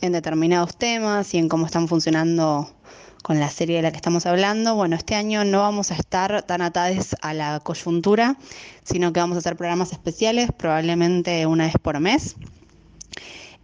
en 0.00 0.12
determinados 0.12 0.76
temas 0.76 1.32
y 1.32 1.38
en 1.38 1.48
cómo 1.48 1.66
están 1.66 1.86
funcionando 1.86 2.74
con 3.22 3.38
la 3.38 3.48
serie 3.50 3.76
de 3.76 3.82
la 3.82 3.90
que 3.90 3.96
estamos 3.96 4.26
hablando. 4.26 4.74
Bueno, 4.74 4.96
este 4.96 5.14
año 5.14 5.44
no 5.44 5.60
vamos 5.60 5.92
a 5.92 5.94
estar 5.94 6.42
tan 6.42 6.60
atados 6.60 7.14
a 7.22 7.32
la 7.32 7.60
coyuntura, 7.60 8.36
sino 8.82 9.12
que 9.12 9.20
vamos 9.20 9.36
a 9.36 9.38
hacer 9.38 9.56
programas 9.56 9.92
especiales, 9.92 10.50
probablemente 10.56 11.46
una 11.46 11.66
vez 11.66 11.74
por 11.80 12.00
mes. 12.00 12.34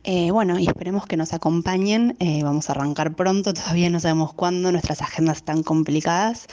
Eh, 0.04 0.30
bueno, 0.30 0.58
y 0.58 0.66
esperemos 0.66 1.04
que 1.06 1.16
nos 1.16 1.34
acompañen. 1.34 2.16
Eh, 2.20 2.42
vamos 2.42 2.70
a 2.70 2.72
arrancar 2.72 3.14
pronto, 3.14 3.52
todavía 3.52 3.90
no 3.90 4.00
sabemos 4.00 4.32
cuándo, 4.32 4.70
nuestras 4.72 5.02
agendas 5.02 5.38
están 5.38 5.62
complicadas. 5.62 6.46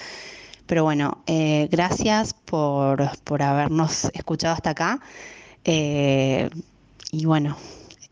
Pero 0.67 0.83
bueno, 0.83 1.23
eh, 1.27 1.67
gracias 1.71 2.33
por, 2.33 3.01
habernos 3.41 4.05
escuchado 4.13 4.53
hasta 4.53 4.71
acá. 4.71 4.99
Eh, 5.63 6.49
y 7.11 7.25
bueno, 7.25 7.57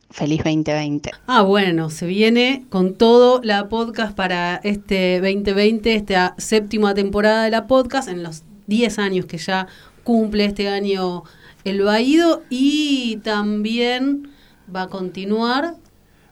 feliz 0.10 0.38
2020. 0.44 1.12
Ah, 1.28 1.42
bueno, 1.42 1.90
se 1.90 2.06
viene 2.06 2.66
con 2.70 2.96
todo 2.96 3.42
la 3.44 3.68
podcast 3.68 4.16
para 4.16 4.56
este 4.64 5.20
2020, 5.20 5.94
esta 5.96 6.34
séptima 6.38 6.94
temporada 6.94 7.44
de 7.44 7.52
la 7.52 7.68
podcast, 7.68 8.08
en 8.08 8.24
los 8.24 8.44
10 8.68 9.00
años 9.00 9.26
que 9.26 9.38
ya 9.38 9.68
cumple 10.04 10.46
este 10.46 10.70
año 10.70 11.24
el 11.66 11.82
Baído 11.82 12.44
y 12.50 13.18
también 13.18 14.30
va 14.74 14.84
a 14.84 14.88
continuar. 14.88 15.76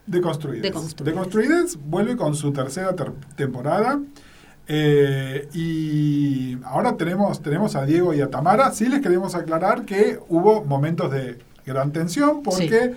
Deconstruides. 0.06 0.72
Deconstruides 1.02 1.78
vuelve 1.86 2.16
con 2.16 2.34
su 2.34 2.52
tercera 2.52 2.94
ter- 2.94 3.12
temporada. 3.36 4.00
Eh, 4.66 5.48
y 5.52 6.58
ahora 6.64 6.96
tenemos, 6.96 7.42
tenemos 7.42 7.76
a 7.76 7.84
Diego 7.84 8.14
y 8.14 8.20
a 8.20 8.30
Tamara. 8.30 8.72
Sí 8.72 8.86
les 8.86 9.00
queremos 9.00 9.34
aclarar 9.34 9.84
que 9.84 10.18
hubo 10.28 10.64
momentos 10.64 11.10
de 11.12 11.38
gran 11.66 11.92
tensión 11.92 12.42
porque 12.42 12.94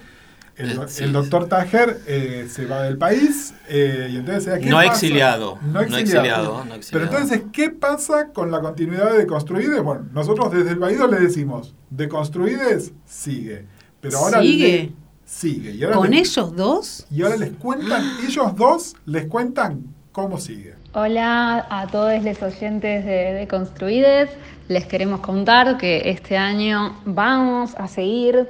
el, 0.56 0.72
Eh, 0.72 0.80
sí. 0.88 1.04
el 1.04 1.14
doctor 1.14 1.48
Tajer 1.48 2.00
eh, 2.08 2.48
se 2.50 2.66
va 2.66 2.82
del 2.84 2.98
país 2.98 3.54
eh, 3.70 4.10
y 4.12 4.16
entonces 4.18 4.58
¿qué 4.60 4.70
No 4.70 4.78
pasa? 4.78 4.92
exiliado, 4.92 5.60
No 5.62 5.74
no 5.74 5.82
exiliado. 5.82 6.02
exiliado, 6.02 6.54
no 6.58 6.64
Pero 6.64 6.76
exiliado. 6.76 7.06
entonces, 7.12 7.42
¿qué 7.54 7.70
pasa 7.70 8.30
con 8.34 8.50
la 8.50 8.60
continuidad 8.62 9.12
de 9.12 9.20
Deconstruides? 9.20 9.84
Bueno, 9.84 10.08
nosotros 10.14 10.52
desde 10.52 10.72
el 10.72 10.80
Baído 10.80 11.06
le 11.08 11.20
decimos, 11.20 11.76
Deconstruides 11.92 12.92
sigue. 13.06 13.66
Pero 14.02 14.18
ahora 14.20 14.42
¿Sigue? 14.42 14.68
le- 14.68 14.94
sigue. 15.26 15.72
Y 15.76 15.84
ahora 15.84 15.98
con 15.98 16.10
les- 16.12 16.30
ellos 16.38 16.56
dos. 16.56 17.06
y 17.12 17.22
ahora 17.22 17.36
les 17.38 17.52
cuentan, 17.52 18.04
ellos 18.28 18.56
dos 18.56 18.96
les 19.06 19.28
cuentan 19.28 19.84
cómo 20.18 20.40
sigue. 20.40 20.74
Hola 20.96 21.68
a 21.70 21.86
todos 21.86 22.24
los 22.24 22.42
oyentes 22.42 23.06
de 23.06 23.34
Deconstruides. 23.34 24.32
Les 24.68 24.88
queremos 24.88 25.20
contar 25.20 25.78
que 25.78 26.10
este 26.10 26.36
año 26.36 26.96
vamos 27.06 27.76
a 27.76 27.88
seguir 27.88 28.50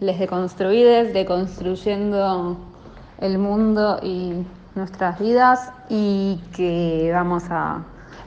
les 0.00 0.18
Deconstruides, 0.18 1.14
deconstruyendo 1.14 2.56
el 3.20 3.38
mundo 3.38 4.00
y 4.02 4.44
nuestras 4.74 5.20
vidas 5.20 5.70
y 5.88 6.40
que 6.56 7.12
vamos 7.14 7.44
a, 7.50 7.84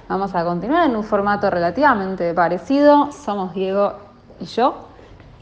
vamos 0.07 0.33
a 0.33 0.45
continuar 0.45 0.89
en 0.89 0.95
un 0.95 1.03
formato 1.03 1.49
relativamente 1.49 2.33
parecido. 2.33 3.11
Somos 3.11 3.53
Diego 3.53 3.91
y 4.39 4.45
yo 4.45 4.87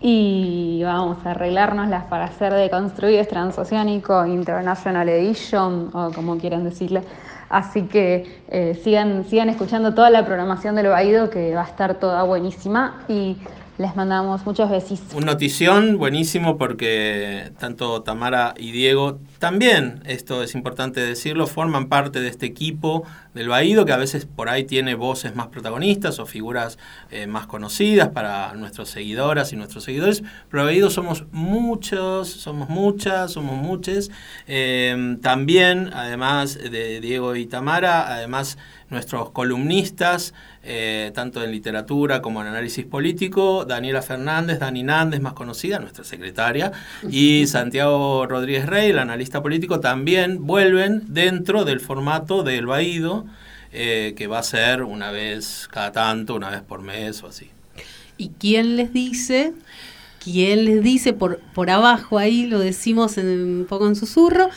y 0.01 0.81
vamos 0.84 1.24
a 1.25 1.31
arreglárnoslas 1.31 2.05
para 2.05 2.25
hacer 2.25 2.53
Deconstruides 2.53 3.27
Transoceánico 3.27 4.25
International 4.25 5.08
Edition 5.08 5.89
o 5.93 6.12
como 6.12 6.38
quieran 6.38 6.63
decirle. 6.63 7.03
Así 7.50 7.84
que 7.84 8.41
eh, 8.48 8.79
sigan, 8.84 9.25
sigan 9.25 9.50
escuchando 9.50 9.93
toda 9.93 10.10
la 10.10 10.25
programación 10.25 10.75
del 10.75 10.88
Baído 10.88 11.29
que 11.29 11.53
va 11.53 11.62
a 11.62 11.65
estar 11.65 11.96
toda 11.96 12.24
buenísima 12.24 13.03
y 13.08 13.38
les 13.78 13.96
mandamos 13.96 14.46
muchos 14.46 14.70
besitos. 14.70 15.13
Un 15.13 15.25
notición 15.25 15.98
buenísimo 15.98 16.58
porque 16.58 17.51
tanto 17.60 18.04
Tamara 18.04 18.54
y 18.58 18.72
Diego 18.72 19.20
también, 19.40 20.04
esto 20.06 20.44
es 20.44 20.54
importante 20.56 21.01
decirlo, 21.01 21.48
forman 21.48 21.90
parte 21.90 22.20
de 22.22 22.28
este 22.28 22.46
equipo 22.46 23.04
del 23.34 23.50
Baído 23.50 23.86
que 23.86 23.94
a 23.94 23.98
veces 23.98 24.25
por 24.25 24.50
ahí 24.50 24.66
tiene 24.66 24.96
voces 24.96 25.36
más 25.36 25.48
protagonistas 25.48 26.20
o 26.20 26.25
figuras 26.25 26.78
eh, 27.10 27.28
más 27.28 27.48
conocidas 27.48 28.10
para 28.10 28.54
nuestros 28.54 28.90
seguidoras 28.90 29.51
y 29.54 29.56
nuestros 29.56 29.84
seguidores, 29.84 30.24
pero 30.50 30.66
Baído 30.66 30.90
somos 30.90 31.25
muchos, 31.32 32.30
somos 32.30 32.70
muchas, 32.70 33.32
somos 33.32 33.56
muchos. 33.56 34.12
Eh, 34.48 35.18
también, 35.22 35.90
además 35.94 36.58
de 36.58 37.01
Diego 37.01 37.36
y 37.36 37.46
Tamara, 37.46 38.13
además 38.13 38.58
nuestros 38.92 39.32
columnistas, 39.32 40.34
eh, 40.64 41.12
tanto 41.16 41.44
en 41.44 41.52
literatura 41.52 42.22
como 42.22 42.42
en 42.42 42.48
análisis 42.48 42.86
político, 42.86 43.66
Daniela 43.66 44.02
Fernández, 44.02 44.60
Dani 44.60 44.84
Nández, 44.84 45.22
más 45.22 45.34
conocida, 45.34 45.80
nuestra 45.80 46.04
secretaria, 46.04 46.72
y 47.10 47.48
Santiago 47.48 48.28
Rodríguez 48.28 48.68
Rey, 48.68 48.92
el 48.92 49.00
analista 49.00 49.42
político, 49.42 49.80
también 49.80 50.46
vuelven 50.46 51.04
dentro 51.08 51.66
del 51.66 51.80
formato 51.80 52.44
del 52.44 52.68
Baído, 52.68 53.26
eh, 53.72 54.14
que 54.18 54.28
va 54.28 54.40
a 54.40 54.44
ser 54.44 54.84
una 54.84 55.12
vez 55.12 55.70
cada 55.72 55.94
tanto, 55.94 56.36
una 56.36 56.50
vez 56.50 56.62
por 56.62 56.82
mes 56.82 57.24
o 57.24 57.28
así. 57.28 57.50
¿Y 58.18 58.30
quién 58.38 58.76
les 58.76 58.92
dice? 58.92 59.54
¿Quién 60.22 60.66
les 60.66 60.84
dice 60.84 61.14
por, 61.14 61.40
por 61.56 61.70
abajo 61.70 62.20
ahí, 62.20 62.46
lo 62.46 62.60
decimos 62.60 63.18
en, 63.18 63.28
un 63.28 63.66
poco 63.68 63.88
en 63.88 63.96
susurro? 63.96 64.50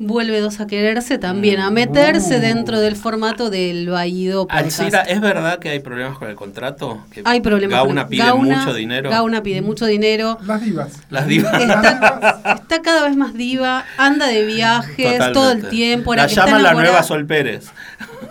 Vuelve 0.00 0.40
dos 0.40 0.60
a 0.60 0.68
quererse 0.68 1.18
también, 1.18 1.58
a 1.58 1.70
meterse 1.70 2.38
Uh. 2.38 2.40
dentro 2.40 2.78
del 2.78 2.94
formato 2.94 3.50
del 3.50 3.88
Baído. 3.88 4.46
Alcira, 4.48 5.02
¿es 5.02 5.20
verdad 5.20 5.58
que 5.58 5.70
hay 5.70 5.80
problemas 5.80 6.16
con 6.18 6.28
el 6.30 6.36
contrato? 6.36 7.04
Que 7.10 7.22
Hay 7.24 7.40
problemas. 7.40 7.78
Gauna 7.80 8.02
con- 8.02 8.10
pide 8.10 8.22
Gauna- 8.22 8.58
mucho 8.60 8.74
dinero. 8.74 9.10
Gauna 9.10 9.42
pide 9.42 9.60
mucho 9.60 9.86
dinero. 9.86 10.38
Las 10.46 10.62
divas. 10.62 10.92
Las 11.10 11.26
divas. 11.26 11.52
Está, 11.60 12.54
está 12.60 12.80
cada 12.82 13.08
vez 13.08 13.16
más 13.16 13.34
diva, 13.34 13.84
anda 13.96 14.26
de 14.28 14.44
viajes 14.44 14.96
Totalmente. 14.96 15.32
todo 15.32 15.50
el 15.52 15.68
tiempo. 15.68 16.10
Ahora 16.12 16.22
La 16.22 16.28
que 16.28 16.32
está 16.34 16.46
llaman 16.46 16.62
la 16.62 16.74
nueva 16.74 17.02
Sol 17.02 17.26
Pérez. 17.26 17.66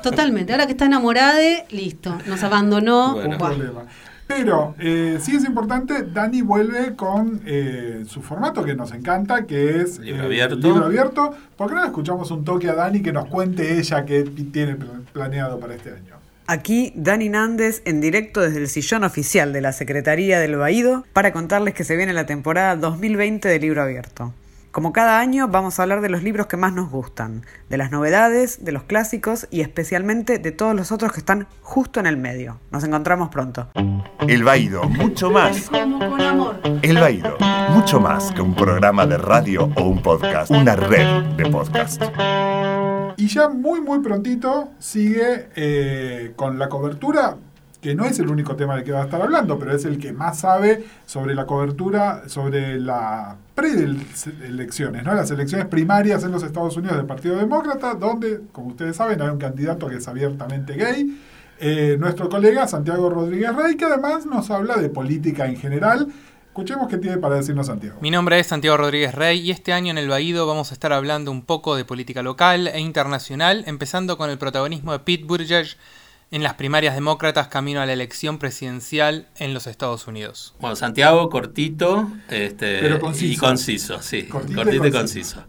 Totalmente. 0.02 0.54
Ahora 0.54 0.68
que 0.68 0.72
está 0.72 0.86
enamorada, 0.86 1.38
listo. 1.70 2.18
Nos 2.28 2.44
abandonó. 2.44 3.16
Bueno. 3.16 3.38
Pero 4.28 4.76
eh, 4.78 5.20
sí 5.22 5.36
es 5.38 5.46
importante, 5.46 6.04
Dani 6.04 6.42
vuelve 6.42 6.96
con 6.96 7.42
eh, 7.46 8.04
su 8.08 8.22
formato 8.22 8.64
que 8.66 8.76
nos 8.76 8.92
encanta, 8.94 9.46
que 9.46 9.82
es 9.82 10.00
Libro 10.00 10.24
eh, 10.24 10.26
abierto. 10.26 10.56
libro 10.58 10.86
abierto. 10.86 11.34
¿Por 11.56 11.70
qué 11.70 11.76
no 11.76 11.82
le 11.82 11.88
escuchamos 11.88 12.30
un 12.32 12.44
toque 12.44 12.70
a 12.70 12.76
Dani 12.76 13.02
que 13.02 13.14
nos 13.14 13.26
cuente 13.28 13.78
ella 13.80 14.06
qué 14.06 14.24
tiene 14.24 14.76
pl- 14.76 14.90
planeado 15.14 15.60
para 15.60 15.76
este 15.76 15.92
año? 15.92 16.16
Aquí 16.46 16.94
Dani 16.96 17.30
Nández 17.30 17.82
en 17.86 18.00
directo 18.02 18.42
desde 18.42 18.60
el 18.60 18.68
sillón 18.68 19.04
oficial 19.04 19.52
de 19.54 19.62
la 19.62 19.72
Secretaría 19.74 20.40
del 20.40 20.56
Baído 20.58 21.06
para 21.14 21.32
contarles 21.34 21.74
que 21.74 21.84
se 21.84 21.96
viene 21.98 22.14
la 22.14 22.26
temporada 22.26 22.76
2020 22.76 23.48
de 23.48 23.60
Libro 23.60 23.82
Abierto. 23.82 24.34
Como 24.72 24.94
cada 24.94 25.20
año 25.20 25.48
vamos 25.48 25.80
a 25.80 25.84
hablar 25.84 26.02
de 26.02 26.10
los 26.10 26.22
libros 26.22 26.46
que 26.48 26.56
más 26.56 26.72
nos 26.72 26.92
gustan, 26.92 27.44
de 27.70 27.78
las 27.78 27.90
novedades, 27.92 28.64
de 28.64 28.72
los 28.72 28.84
clásicos 28.84 29.48
y 29.50 29.62
especialmente 29.62 30.38
de 30.38 30.52
todos 30.52 30.76
los 30.76 30.92
otros 30.92 31.12
que 31.14 31.20
están 31.20 31.48
justo 31.62 32.00
en 32.00 32.06
el 32.06 32.16
medio. 32.18 32.60
Nos 32.72 32.84
encontramos 32.84 33.30
pronto. 33.30 33.70
El 34.28 34.44
Baído, 34.44 34.84
mucho 34.84 35.32
más. 35.32 35.70
Como 35.70 36.00
con 36.00 36.20
amor. 36.20 36.60
El 36.82 36.98
Baído, 36.98 37.38
mucho 37.70 38.02
más 38.02 38.32
que 38.34 38.42
un 38.42 38.54
programa 38.54 39.06
de 39.08 39.18
radio 39.18 39.70
o 39.76 39.84
un 39.84 40.02
podcast, 40.02 40.52
una 40.52 40.76
red 40.76 41.24
de 41.38 41.50
podcast. 41.50 42.04
Y 43.16 43.28
ya 43.28 43.48
muy, 43.48 43.80
muy 43.80 44.00
prontito 44.00 44.72
sigue 44.80 45.48
eh, 45.56 46.34
con 46.36 46.60
la 46.60 46.68
cobertura, 46.68 47.38
que 47.82 47.96
no 47.96 48.04
es 48.04 48.20
el 48.20 48.30
único 48.30 48.58
tema 48.58 48.76
del 48.76 48.84
que 48.84 48.92
va 48.92 49.04
a 49.04 49.06
estar 49.06 49.22
hablando, 49.22 49.58
pero 49.58 49.74
es 49.74 49.86
el 49.86 49.98
que 49.98 50.12
más 50.12 50.40
sabe 50.40 50.84
sobre 51.06 51.34
la 51.34 51.46
cobertura, 51.46 52.28
sobre 52.28 52.80
la 52.82 53.38
preelecciones, 53.56 55.04
¿no? 55.04 55.16
las 55.16 55.32
elecciones 55.32 55.68
primarias 55.68 56.24
en 56.24 56.32
los 56.32 56.44
Estados 56.44 56.76
Unidos 56.76 56.98
del 56.98 57.06
Partido 57.06 57.38
Demócrata, 57.38 57.96
donde, 57.96 58.42
como 58.52 58.68
ustedes 58.68 58.98
saben, 58.98 59.22
hay 59.22 59.30
un 59.30 59.40
candidato 59.40 59.88
que 59.88 59.96
es 59.96 60.08
abiertamente 60.08 60.74
gay. 60.74 61.18
Eh, 61.60 61.98
nuestro 62.00 62.30
colega 62.30 62.68
Santiago 62.68 63.10
Rodríguez 63.10 63.56
Rey, 63.56 63.76
que 63.76 63.86
además 63.86 64.26
nos 64.26 64.50
habla 64.52 64.78
de 64.78 64.90
política 64.90 65.46
en 65.48 65.58
general. 65.58 66.08
Escuchemos 66.48 66.88
qué 66.88 66.98
tiene 66.98 67.18
para 67.18 67.36
decirnos 67.36 67.68
Santiago. 67.68 68.00
Mi 68.02 68.10
nombre 68.10 68.40
es 68.40 68.48
Santiago 68.48 68.78
Rodríguez 68.78 69.14
Rey 69.14 69.40
y 69.40 69.52
este 69.52 69.74
año 69.74 69.92
en 69.92 69.98
el 69.98 70.08
Baído 70.08 70.48
vamos 70.48 70.72
a 70.72 70.74
estar 70.74 70.92
hablando 70.92 71.32
un 71.32 71.44
poco 71.44 71.76
de 71.76 71.86
política 71.86 72.24
local 72.24 72.68
e 72.68 72.80
internacional, 72.80 73.64
empezando 73.68 74.18
con 74.18 74.30
el 74.30 74.38
protagonismo 74.38 74.92
de 74.92 75.00
Pete 75.00 75.24
Buttigieg 75.26 75.68
en 76.32 76.44
las 76.44 76.56
primarias 76.56 76.96
demócratas 76.96 77.48
camino 77.48 77.80
a 77.80 77.86
la 77.86 77.94
elección 77.94 78.38
presidencial 78.38 79.28
en 79.38 79.54
los 79.54 79.66
Estados 79.68 80.08
Unidos. 80.08 80.56
Bueno, 80.60 80.76
Santiago, 80.76 81.30
cortito 81.30 82.12
este, 82.30 82.80
Pero 82.80 83.00
conciso. 83.00 83.34
y 83.34 83.38
conciso, 83.38 84.02
sí. 84.02 84.24
Cortito 84.24 84.64
Cortito, 84.64 84.86
y 84.86 84.90
y 84.90 84.92
conciso. 84.92 85.44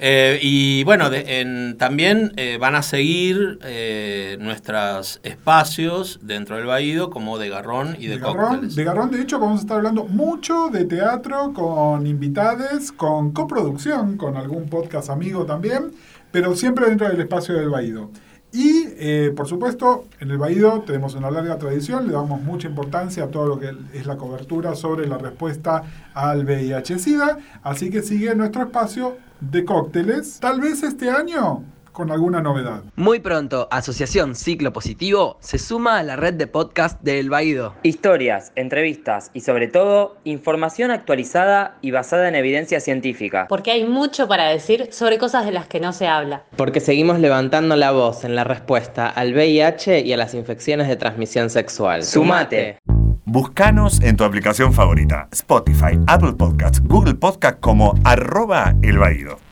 Eh, 0.00 0.38
y 0.42 0.84
bueno, 0.84 1.10
de- 1.10 1.40
en- 1.40 1.76
también 1.78 2.32
eh, 2.36 2.58
van 2.60 2.74
a 2.74 2.82
seguir 2.82 3.58
eh, 3.62 4.36
nuestros 4.40 5.20
espacios 5.22 6.18
dentro 6.22 6.56
del 6.56 6.66
Baído 6.66 7.10
como 7.10 7.38
de 7.38 7.48
garrón 7.48 7.96
y 7.98 8.06
de, 8.06 8.16
de 8.16 8.20
Garrón, 8.20 8.68
de 8.74 8.84
Garrón, 8.84 9.10
de 9.10 9.22
hecho, 9.22 9.38
vamos 9.38 9.58
a 9.60 9.62
estar 9.62 9.76
hablando 9.78 10.04
mucho 10.04 10.68
de 10.68 10.84
teatro 10.84 11.52
con 11.54 12.06
invitades, 12.06 12.92
con 12.92 13.32
coproducción, 13.32 14.16
con 14.16 14.36
algún 14.36 14.68
podcast 14.68 15.10
amigo 15.10 15.46
también, 15.46 15.92
pero 16.30 16.54
siempre 16.56 16.86
dentro 16.86 17.08
del 17.08 17.20
espacio 17.20 17.54
del 17.54 17.70
Baído. 17.70 18.10
Y, 18.56 18.88
eh, 18.96 19.34
por 19.36 19.46
supuesto, 19.46 20.06
en 20.18 20.30
el 20.30 20.38
Baído 20.38 20.80
tenemos 20.86 21.14
una 21.14 21.30
larga 21.30 21.58
tradición, 21.58 22.06
le 22.06 22.14
damos 22.14 22.40
mucha 22.40 22.66
importancia 22.66 23.24
a 23.24 23.26
todo 23.26 23.44
lo 23.44 23.60
que 23.60 23.70
es 23.92 24.06
la 24.06 24.16
cobertura 24.16 24.74
sobre 24.74 25.06
la 25.06 25.18
respuesta 25.18 25.82
al 26.14 26.46
VIH-Sida, 26.46 27.36
así 27.62 27.90
que 27.90 28.00
sigue 28.00 28.34
nuestro 28.34 28.62
espacio 28.62 29.18
de 29.42 29.62
cócteles, 29.66 30.40
tal 30.40 30.62
vez 30.62 30.82
este 30.82 31.10
año 31.10 31.64
con 31.96 32.12
alguna 32.12 32.42
novedad. 32.42 32.82
Muy 32.94 33.20
pronto, 33.20 33.68
Asociación 33.70 34.34
Ciclo 34.34 34.70
Positivo 34.70 35.38
se 35.40 35.58
suma 35.58 35.98
a 35.98 36.02
la 36.02 36.14
red 36.14 36.34
de 36.34 36.46
podcast 36.46 37.00
de 37.00 37.18
El 37.18 37.30
Baído. 37.30 37.74
Historias, 37.84 38.52
entrevistas 38.54 39.30
y 39.32 39.40
sobre 39.40 39.66
todo 39.66 40.18
información 40.24 40.90
actualizada 40.90 41.78
y 41.80 41.92
basada 41.92 42.28
en 42.28 42.34
evidencia 42.34 42.80
científica. 42.80 43.46
Porque 43.48 43.70
hay 43.70 43.86
mucho 43.86 44.28
para 44.28 44.46
decir 44.50 44.88
sobre 44.92 45.16
cosas 45.16 45.46
de 45.46 45.52
las 45.52 45.68
que 45.68 45.80
no 45.80 45.94
se 45.94 46.06
habla. 46.06 46.44
Porque 46.58 46.80
seguimos 46.80 47.18
levantando 47.18 47.76
la 47.76 47.92
voz 47.92 48.24
en 48.24 48.34
la 48.34 48.44
respuesta 48.44 49.08
al 49.08 49.32
VIH 49.32 50.00
y 50.00 50.12
a 50.12 50.18
las 50.18 50.34
infecciones 50.34 50.88
de 50.88 50.96
transmisión 50.96 51.48
sexual. 51.48 52.02
¡Sumate! 52.02 52.76
Búscanos 53.24 54.02
en 54.02 54.16
tu 54.16 54.24
aplicación 54.24 54.74
favorita, 54.74 55.28
Spotify, 55.32 55.98
Apple 56.08 56.34
Podcasts, 56.34 56.82
Google 56.84 57.14
Podcast 57.14 57.58
como 57.60 57.94
arroba 58.04 58.74
el 58.82 58.98
Baído. 58.98 59.45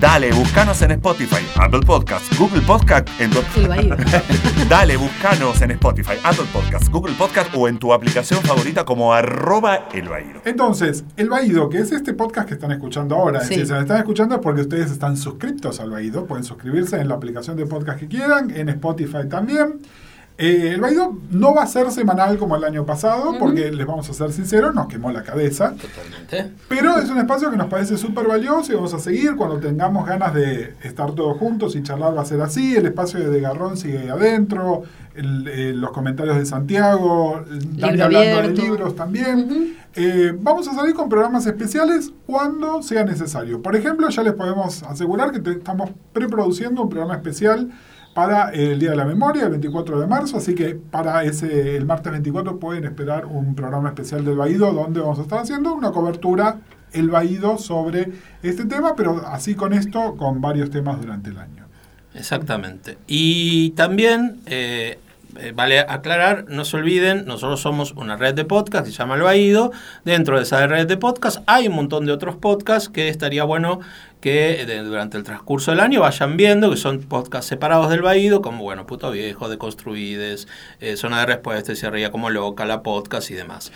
Dale, 0.00 0.30
buscanos 0.32 0.82
en 0.82 0.90
Spotify, 0.90 1.42
Apple 1.58 1.80
Podcasts, 1.80 2.38
Google 2.38 2.60
Podcast, 2.60 3.08
en 3.18 3.30
tu... 3.30 3.38
El 3.56 3.68
Baído. 3.68 3.96
Dale, 4.68 4.96
buscanos 4.98 5.60
en 5.62 5.70
Spotify, 5.70 6.14
Apple 6.22 6.44
Podcasts, 6.52 6.90
Google 6.90 7.14
Podcast 7.14 7.50
o 7.54 7.66
en 7.66 7.78
tu 7.78 7.94
aplicación 7.94 8.42
favorita 8.42 8.84
como 8.84 9.14
arroba 9.14 9.88
el 9.94 10.08
Baído. 10.08 10.42
Entonces, 10.44 11.04
El 11.16 11.30
Baído, 11.30 11.70
que 11.70 11.78
es 11.78 11.92
este 11.92 12.12
podcast 12.12 12.46
que 12.46 12.54
están 12.54 12.72
escuchando 12.72 13.14
ahora, 13.16 13.38
es 13.40 13.44
Sí. 13.48 13.54
decir, 13.54 13.66
se 13.68 13.72
lo 13.74 13.80
están 13.80 13.96
escuchando 13.98 14.34
es 14.34 14.40
porque 14.42 14.60
ustedes 14.60 14.90
están 14.90 15.16
suscriptos 15.16 15.80
al 15.80 15.90
Baído, 15.90 16.26
pueden 16.26 16.44
suscribirse 16.44 17.00
en 17.00 17.08
la 17.08 17.14
aplicación 17.14 17.56
de 17.56 17.64
podcast 17.64 17.98
que 17.98 18.06
quieran, 18.08 18.50
en 18.54 18.68
Spotify 18.68 19.26
también. 19.30 19.80
Eh, 20.38 20.72
el 20.74 20.80
Baído 20.82 21.16
no 21.30 21.54
va 21.54 21.62
a 21.62 21.66
ser 21.66 21.90
semanal 21.90 22.36
como 22.36 22.56
el 22.56 22.64
año 22.64 22.84
pasado, 22.84 23.36
porque 23.38 23.70
les 23.72 23.86
vamos 23.86 24.10
a 24.10 24.12
ser 24.12 24.32
sinceros, 24.32 24.74
nos 24.74 24.86
quemó 24.86 25.10
la 25.10 25.22
cabeza. 25.22 25.74
Totalmente. 25.74 26.52
Pero 26.68 26.98
es 26.98 27.08
un 27.08 27.16
espacio 27.16 27.50
que 27.50 27.56
nos 27.56 27.68
parece 27.68 27.96
súper 27.96 28.26
valioso 28.26 28.70
y 28.70 28.74
vamos 28.74 28.92
a 28.92 28.98
seguir. 28.98 29.34
Cuando 29.34 29.56
tengamos 29.58 30.06
ganas 30.06 30.34
de 30.34 30.74
estar 30.82 31.12
todos 31.12 31.38
juntos 31.38 31.74
y 31.74 31.82
charlar 31.82 32.14
va 32.14 32.20
a 32.20 32.26
ser 32.26 32.42
así. 32.42 32.76
El 32.76 32.84
espacio 32.84 33.30
de 33.30 33.40
Garrón 33.40 33.76
sigue 33.78 33.98
ahí 33.98 34.08
adentro. 34.08 34.82
el- 35.14 35.48
eh, 35.48 35.72
los 35.74 35.92
comentarios 35.92 36.36
de 36.36 36.44
Santiago. 36.44 37.42
Dani 37.48 38.02
hablando 38.02 38.36
de 38.42 38.48
libros 38.62 38.94
también. 38.94 39.74
Eh, 39.94 40.34
vamos 40.38 40.68
a 40.68 40.74
salir 40.74 40.94
con 40.94 41.08
programas 41.08 41.46
especiales 41.46 42.12
cuando 42.26 42.82
sea 42.82 43.02
necesario. 43.04 43.62
Por 43.62 43.74
ejemplo, 43.74 44.06
ya 44.10 44.22
les 44.22 44.34
podemos 44.34 44.82
asegurar 44.82 45.32
que 45.32 45.40
te- 45.40 45.52
estamos 45.52 45.88
preproduciendo 46.12 46.82
un 46.82 46.90
programa 46.90 47.14
especial 47.14 47.70
para 48.16 48.48
el 48.48 48.78
Día 48.78 48.92
de 48.92 48.96
la 48.96 49.04
Memoria, 49.04 49.44
el 49.44 49.50
24 49.50 50.00
de 50.00 50.06
marzo, 50.06 50.38
así 50.38 50.54
que 50.54 50.74
para 50.74 51.22
ese 51.24 51.76
el 51.76 51.84
martes 51.84 52.10
24 52.10 52.58
pueden 52.58 52.84
esperar 52.84 53.26
un 53.26 53.54
programa 53.54 53.90
especial 53.90 54.24
del 54.24 54.36
Baído 54.36 54.72
donde 54.72 55.00
vamos 55.00 55.18
a 55.18 55.22
estar 55.22 55.40
haciendo 55.40 55.74
una 55.74 55.90
cobertura 55.90 56.60
el 56.92 57.10
Baído 57.10 57.58
sobre 57.58 58.10
este 58.42 58.64
tema, 58.64 58.96
pero 58.96 59.22
así 59.26 59.54
con 59.54 59.74
esto, 59.74 60.16
con 60.16 60.40
varios 60.40 60.70
temas 60.70 60.98
durante 60.98 61.28
el 61.28 61.36
año. 61.36 61.66
Exactamente. 62.14 62.96
Y 63.06 63.72
también 63.72 64.40
eh, 64.46 64.98
eh, 65.40 65.52
vale 65.54 65.80
aclarar, 65.80 66.44
no 66.48 66.64
se 66.64 66.76
olviden, 66.76 67.24
nosotros 67.26 67.60
somos 67.60 67.92
una 67.92 68.16
red 68.16 68.34
de 68.34 68.44
podcast 68.44 68.84
que 68.86 68.90
se 68.92 68.98
llama 68.98 69.14
El 69.16 69.22
Baído. 69.22 69.72
Dentro 70.04 70.36
de 70.36 70.42
esa 70.44 70.66
red 70.66 70.86
de 70.86 70.96
podcast 70.96 71.38
hay 71.46 71.68
un 71.68 71.74
montón 71.74 72.06
de 72.06 72.12
otros 72.12 72.36
podcasts 72.36 72.88
que 72.88 73.08
estaría 73.08 73.44
bueno 73.44 73.80
que 74.20 74.62
eh, 74.62 74.66
de- 74.66 74.78
durante 74.82 75.16
el 75.18 75.22
transcurso 75.24 75.70
del 75.70 75.80
año 75.80 76.00
vayan 76.00 76.36
viendo, 76.36 76.70
que 76.70 76.76
son 76.76 77.00
podcasts 77.00 77.48
separados 77.48 77.90
del 77.90 78.02
Baído, 78.02 78.42
como 78.42 78.62
bueno, 78.64 78.86
Puto 78.86 79.10
Viejo, 79.10 79.48
Deconstruides, 79.48 80.48
eh, 80.80 80.96
Zona 80.96 81.20
de 81.20 81.26
Respuesta, 81.26 81.72
y 81.72 81.76
se 81.76 81.90
ría 81.90 82.10
como 82.10 82.30
loca, 82.30 82.64
la 82.64 82.82
podcast 82.82 83.30
y 83.30 83.34
demás. 83.34 83.72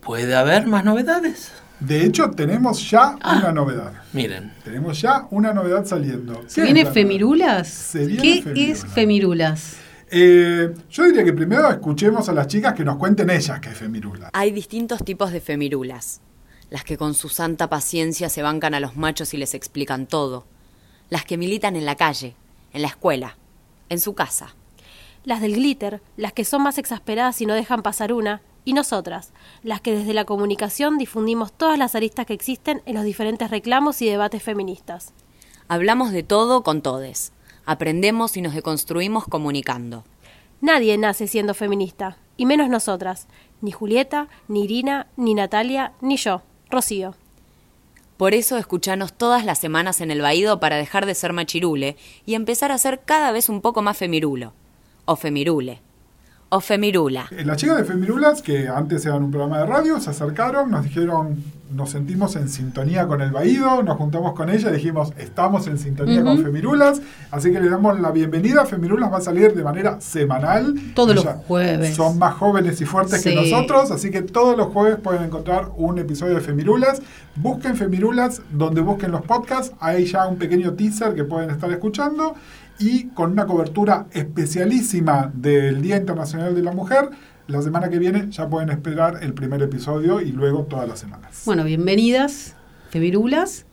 ¿Puede 0.00 0.34
haber 0.34 0.66
más 0.66 0.84
novedades? 0.84 1.52
De 1.78 2.04
hecho, 2.04 2.30
tenemos 2.32 2.90
ya 2.90 3.16
una 3.24 3.52
novedad. 3.52 3.92
Miren, 4.12 4.52
Tenemos 4.64 5.00
ya 5.00 5.26
una 5.30 5.54
novedad 5.54 5.86
saliendo. 5.86 6.42
¿Se 6.46 6.60
¿Qué 6.60 6.72
viene 6.72 6.84
Femirulas? 6.90 7.90
¿Qué 7.92 8.42
Femirulas. 8.42 8.56
es 8.56 8.86
Femirulas? 8.86 9.76
Eh, 10.12 10.74
yo 10.90 11.04
diría 11.04 11.22
que 11.22 11.32
primero 11.32 11.70
escuchemos 11.70 12.28
a 12.28 12.32
las 12.32 12.48
chicas 12.48 12.74
que 12.74 12.84
nos 12.84 12.96
cuenten 12.96 13.30
ellas 13.30 13.60
qué 13.60 13.70
es 13.70 13.78
Femirula. 13.78 14.30
Hay 14.32 14.50
distintos 14.50 15.04
tipos 15.04 15.30
de 15.30 15.40
femirulas. 15.40 16.20
Las 16.68 16.84
que 16.84 16.96
con 16.96 17.14
su 17.14 17.28
santa 17.28 17.68
paciencia 17.68 18.28
se 18.28 18.42
bancan 18.42 18.74
a 18.74 18.80
los 18.80 18.96
machos 18.96 19.34
y 19.34 19.36
les 19.36 19.54
explican 19.54 20.06
todo. 20.06 20.46
Las 21.10 21.24
que 21.24 21.36
militan 21.36 21.76
en 21.76 21.84
la 21.84 21.96
calle, 21.96 22.34
en 22.72 22.82
la 22.82 22.88
escuela, 22.88 23.36
en 23.88 24.00
su 24.00 24.14
casa. 24.14 24.54
Las 25.24 25.40
del 25.40 25.54
glitter, 25.54 26.00
las 26.16 26.32
que 26.32 26.44
son 26.44 26.62
más 26.62 26.78
exasperadas 26.78 27.40
y 27.40 27.46
no 27.46 27.54
dejan 27.54 27.82
pasar 27.82 28.12
una, 28.12 28.40
y 28.64 28.72
nosotras, 28.72 29.32
las 29.62 29.80
que 29.80 29.96
desde 29.96 30.14
la 30.14 30.24
comunicación 30.24 30.98
difundimos 30.98 31.52
todas 31.52 31.78
las 31.78 31.94
aristas 31.94 32.26
que 32.26 32.34
existen 32.34 32.82
en 32.86 32.94
los 32.94 33.04
diferentes 33.04 33.50
reclamos 33.50 34.00
y 34.02 34.08
debates 34.08 34.42
feministas. 34.42 35.12
Hablamos 35.68 36.12
de 36.12 36.22
todo 36.22 36.62
con 36.62 36.82
todes. 36.82 37.32
Aprendemos 37.66 38.36
y 38.36 38.42
nos 38.42 38.54
deconstruimos 38.54 39.24
comunicando. 39.24 40.04
Nadie 40.60 40.96
nace 40.98 41.26
siendo 41.26 41.54
feminista, 41.54 42.18
y 42.36 42.46
menos 42.46 42.68
nosotras, 42.68 43.28
ni 43.60 43.70
Julieta, 43.70 44.28
ni 44.48 44.64
Irina, 44.64 45.06
ni 45.16 45.34
Natalia, 45.34 45.92
ni 46.00 46.16
yo, 46.16 46.42
Rocío. 46.70 47.14
Por 48.16 48.34
eso 48.34 48.58
escuchanos 48.58 49.14
todas 49.14 49.46
las 49.46 49.58
semanas 49.58 50.02
en 50.02 50.10
el 50.10 50.20
Baído 50.20 50.60
para 50.60 50.76
dejar 50.76 51.06
de 51.06 51.14
ser 51.14 51.32
machirule 51.32 51.96
y 52.26 52.34
empezar 52.34 52.70
a 52.72 52.76
ser 52.78 53.00
cada 53.06 53.32
vez 53.32 53.48
un 53.48 53.62
poco 53.62 53.80
más 53.80 53.96
femirulo. 53.96 54.52
O 55.06 55.16
femirule. 55.16 55.80
O 56.50 56.60
femirula. 56.60 57.28
Eh, 57.30 57.44
Las 57.46 57.56
chicas 57.56 57.78
de 57.78 57.84
Femirulas, 57.84 58.42
que 58.42 58.68
antes 58.68 59.06
eran 59.06 59.24
un 59.24 59.30
programa 59.30 59.60
de 59.60 59.66
radio, 59.66 59.98
se 60.00 60.10
acercaron, 60.10 60.70
nos 60.70 60.84
dijeron, 60.84 61.42
nos 61.70 61.90
sentimos 61.90 62.36
en 62.36 62.48
sintonía 62.48 63.06
con 63.06 63.20
el 63.20 63.30
Baído, 63.30 63.82
nos 63.82 63.96
juntamos 63.96 64.34
con 64.34 64.50
ella 64.50 64.70
dijimos, 64.70 65.12
estamos 65.18 65.66
en 65.66 65.78
sintonía 65.78 66.22
con. 66.22 66.40
Femirulas, 66.42 67.00
así 67.30 67.52
que 67.52 67.60
le 67.60 67.68
damos 67.68 68.00
la 68.00 68.10
bienvenida. 68.10 68.64
Femirulas 68.64 69.12
va 69.12 69.18
a 69.18 69.20
salir 69.20 69.54
de 69.54 69.62
manera 69.62 70.00
semanal. 70.00 70.74
Todos 70.94 71.14
los 71.14 71.24
jueves. 71.46 71.94
Son 71.94 72.18
más 72.18 72.34
jóvenes 72.34 72.80
y 72.80 72.84
fuertes 72.84 73.22
que 73.22 73.34
nosotros, 73.34 73.90
así 73.90 74.10
que 74.10 74.22
todos 74.22 74.56
los 74.56 74.68
jueves 74.68 74.98
pueden 74.98 75.24
encontrar 75.24 75.70
un 75.76 75.98
episodio 75.98 76.34
de 76.34 76.40
Femirulas. 76.40 77.02
Busquen 77.36 77.76
Femirulas 77.76 78.42
donde 78.52 78.80
busquen 78.80 79.12
los 79.12 79.22
podcasts, 79.22 79.74
hay 79.80 80.06
ya 80.06 80.26
un 80.26 80.36
pequeño 80.36 80.74
teaser 80.74 81.14
que 81.14 81.24
pueden 81.24 81.50
estar 81.50 81.70
escuchando 81.70 82.34
y 82.78 83.08
con 83.08 83.32
una 83.32 83.46
cobertura 83.46 84.06
especialísima 84.10 85.30
del 85.34 85.82
Día 85.82 85.96
Internacional 85.98 86.54
de 86.54 86.62
la 86.62 86.72
Mujer. 86.72 87.10
La 87.50 87.60
semana 87.62 87.88
que 87.90 87.98
viene 87.98 88.28
ya 88.30 88.48
pueden 88.48 88.70
esperar 88.70 89.18
el 89.22 89.34
primer 89.34 89.60
episodio 89.60 90.20
y 90.20 90.30
luego 90.30 90.66
todas 90.66 90.88
las 90.88 91.00
semanas. 91.00 91.42
Bueno, 91.44 91.64
bienvenidas, 91.64 92.54
Femirulas, 92.90 93.66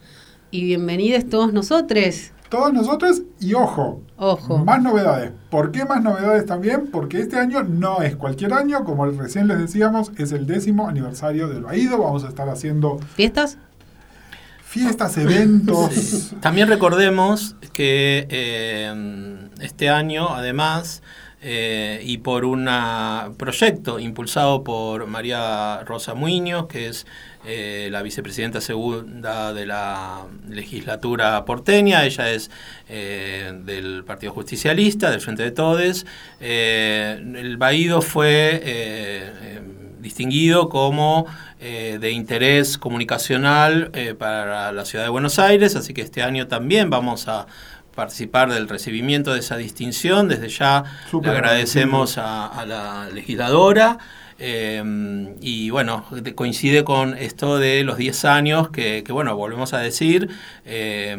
y 0.50 0.64
bienvenidos 0.64 1.30
todos 1.30 1.54
nosotros. 1.54 2.32
Todos 2.50 2.74
nosotros 2.74 3.22
y 3.40 3.54
ojo, 3.54 4.02
Ojo. 4.16 4.58
más 4.58 4.82
novedades. 4.82 5.32
¿Por 5.52 5.72
qué 5.72 5.86
más 5.86 6.02
novedades 6.02 6.48
también? 6.48 6.88
Porque 6.92 7.20
este 7.20 7.38
año 7.38 7.62
no 7.62 8.02
es 8.02 8.16
cualquier 8.16 8.54
año, 8.54 8.84
como 8.84 9.06
recién 9.06 9.48
les 9.48 9.60
decíamos, 9.60 10.12
es 10.18 10.32
el 10.32 10.48
décimo 10.48 10.88
aniversario 10.90 11.48
del 11.48 11.62
Baído. 11.62 12.00
Vamos 12.00 12.24
a 12.24 12.30
estar 12.30 12.50
haciendo 12.50 12.98
¿Fiestas? 13.14 13.60
fiestas, 14.64 15.18
eventos. 15.18 15.94
Sí. 15.94 16.36
También 16.42 16.68
recordemos 16.68 17.56
que 17.74 18.26
eh, 18.32 19.50
este 19.62 19.90
año, 19.90 20.30
además, 20.30 21.04
eh, 21.40 22.02
y 22.04 22.18
por 22.18 22.46
un 22.46 22.68
proyecto 23.38 24.00
impulsado 24.00 24.64
por 24.64 25.06
María 25.06 25.84
Rosa 25.86 26.16
Muñoz, 26.16 26.68
que 26.68 26.88
es 26.88 27.06
eh, 27.46 27.90
la 27.92 28.02
vicepresidenta 28.02 28.60
segunda 28.60 29.54
de 29.54 29.68
la 29.68 30.26
legislatura 30.50 31.46
porteña, 31.46 32.06
ella 32.06 32.32
es 32.32 32.50
eh, 32.90 33.54
del 33.66 34.04
Partido 34.04 34.34
Justicialista, 34.34 35.12
del 35.12 35.22
Frente 35.22 35.44
de 35.44 35.52
Todes. 35.52 36.08
El 36.40 37.58
Baído 37.58 38.02
fue 38.02 39.62
distinguido 40.00 40.70
como 40.70 41.28
de 41.60 42.12
interés 42.12 42.80
comunicacional 42.80 43.92
para 44.18 44.72
la 44.72 44.86
ciudad 44.86 45.04
de 45.04 45.10
Buenos 45.10 45.38
Aires, 45.38 45.76
así 45.76 45.94
que 45.94 46.02
este 46.02 46.24
año 46.24 46.48
también 46.48 46.90
vamos 46.90 47.28
a 47.28 47.46
participar 47.98 48.50
del 48.54 48.70
recibimiento 48.70 49.34
de 49.34 49.40
esa 49.42 49.58
distinción. 49.58 50.30
Desde 50.30 50.48
ya 50.50 50.86
le 50.86 51.32
agradecemos 51.38 52.18
a, 52.18 52.48
a 52.48 52.66
la 52.66 53.10
legisladora. 53.14 53.98
eh, 54.40 54.84
y 55.42 55.72
bueno, 55.72 56.06
de- 56.12 56.36
coincide 56.36 56.84
con 56.84 57.18
esto 57.18 57.58
de 57.58 57.84
los 57.84 57.98
10 57.98 58.24
años 58.26 58.70
que, 58.70 59.04
que, 59.04 59.12
bueno, 59.12 59.36
volvemos 59.36 59.74
a 59.74 59.80
decir, 59.80 60.30
eh, 60.66 61.18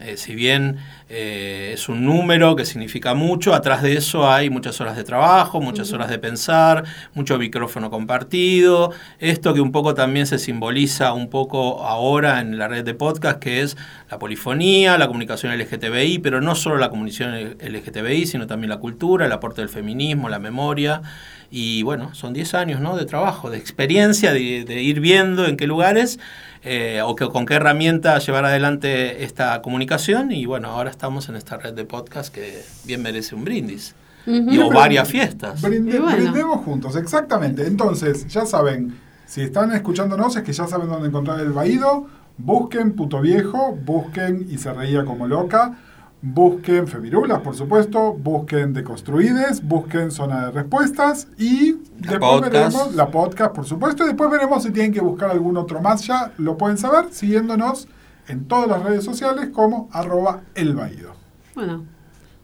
eh, 0.00 0.16
si 0.16 0.34
bien 0.36 0.78
eh, 1.08 1.70
es 1.72 1.88
un 1.88 2.04
número 2.04 2.56
que 2.56 2.64
significa 2.64 3.14
mucho, 3.14 3.54
atrás 3.54 3.80
de 3.80 3.96
eso 3.96 4.28
hay 4.28 4.50
muchas 4.50 4.80
horas 4.80 4.96
de 4.96 5.04
trabajo, 5.04 5.60
muchas 5.60 5.92
horas 5.92 6.10
de 6.10 6.18
pensar, 6.18 6.82
mucho 7.14 7.38
micrófono 7.38 7.90
compartido, 7.90 8.92
esto 9.20 9.54
que 9.54 9.60
un 9.60 9.70
poco 9.70 9.94
también 9.94 10.26
se 10.26 10.40
simboliza 10.40 11.12
un 11.12 11.30
poco 11.30 11.84
ahora 11.84 12.40
en 12.40 12.58
la 12.58 12.66
red 12.66 12.84
de 12.84 12.94
podcast, 12.94 13.38
que 13.38 13.60
es 13.60 13.76
la 14.10 14.18
polifonía, 14.18 14.98
la 14.98 15.06
comunicación 15.06 15.56
LGTBI, 15.56 16.18
pero 16.18 16.40
no 16.40 16.56
solo 16.56 16.76
la 16.76 16.90
comunicación 16.90 17.56
LGTBI, 17.60 18.26
sino 18.26 18.48
también 18.48 18.70
la 18.70 18.78
cultura, 18.78 19.26
el 19.26 19.32
aporte 19.32 19.60
del 19.60 19.68
feminismo, 19.68 20.28
la 20.28 20.40
memoria. 20.40 21.02
Y 21.48 21.84
bueno, 21.84 22.12
son 22.14 22.32
10 22.32 22.54
años 22.54 22.80
¿no? 22.80 22.96
de 22.96 23.04
trabajo, 23.04 23.50
de 23.50 23.58
experiencia, 23.58 24.32
de, 24.32 24.64
de 24.64 24.82
ir 24.82 24.98
viendo 24.98 25.46
en 25.46 25.56
qué 25.56 25.68
lugares 25.68 26.18
eh, 26.68 27.00
o 27.02 27.14
que, 27.14 27.28
con 27.28 27.46
qué 27.46 27.54
herramienta 27.54 28.18
llevar 28.18 28.44
adelante 28.44 29.22
esta 29.24 29.62
comunicación. 29.62 30.32
Y 30.32 30.46
bueno, 30.46 30.68
ahora 30.68 30.90
estamos 30.90 31.28
en 31.28 31.36
esta 31.36 31.56
red 31.56 31.74
de 31.74 31.84
podcast 31.84 32.34
que 32.34 32.62
bien 32.84 33.02
merece 33.02 33.34
un 33.36 33.44
brindis. 33.44 33.94
Ujú. 34.26 34.50
Y, 34.50 34.58
o 34.58 34.70
varias 34.70 35.08
fiestas. 35.08 35.62
Brinde- 35.62 35.94
Y 35.94 35.98
bueno. 35.98 36.16
Brindemos 36.16 36.64
juntos, 36.64 36.96
exactamente. 36.96 37.66
Entonces, 37.66 38.26
ya 38.26 38.44
saben, 38.44 38.98
si 39.26 39.42
están 39.42 39.70
escuchándonos 39.72 40.34
es 40.36 40.42
que 40.42 40.52
ya 40.52 40.66
saben 40.66 40.88
dónde 40.88 41.08
encontrar 41.08 41.38
el 41.40 41.52
Baído. 41.52 42.08
Busquen 42.38 42.94
Puto 42.96 43.20
Viejo, 43.22 43.74
busquen 43.74 44.46
Y 44.50 44.58
se 44.58 44.70
reía 44.72 45.04
como 45.06 45.26
loca, 45.26 45.78
busquen 46.22 46.88
Femirulas, 46.88 47.40
por 47.40 47.54
supuesto, 47.54 48.12
busquen 48.14 48.72
Deconstruides, 48.72 49.62
busquen 49.62 50.10
Zona 50.10 50.46
de 50.46 50.50
Respuestas 50.52 51.28
y 51.38 51.72
La 51.72 51.78
después 51.98 52.18
podcast. 52.20 52.52
veremos 52.52 52.94
la 52.94 53.10
podcast, 53.10 53.54
por 53.54 53.66
supuesto, 53.66 54.04
y 54.04 54.08
después 54.08 54.30
veremos 54.30 54.62
si 54.62 54.70
tienen 54.70 54.92
que 54.92 55.00
buscar 55.00 55.30
algún 55.30 55.56
otro 55.56 55.80
más 55.80 56.06
ya, 56.06 56.32
lo 56.38 56.56
pueden 56.56 56.78
saber 56.78 57.06
siguiéndonos 57.12 57.86
en 58.28 58.46
todas 58.46 58.68
las 58.68 58.82
redes 58.82 59.04
sociales 59.04 59.50
como 59.52 59.88
arroba 59.92 60.40
elbaído. 60.54 61.12
Bueno, 61.54 61.84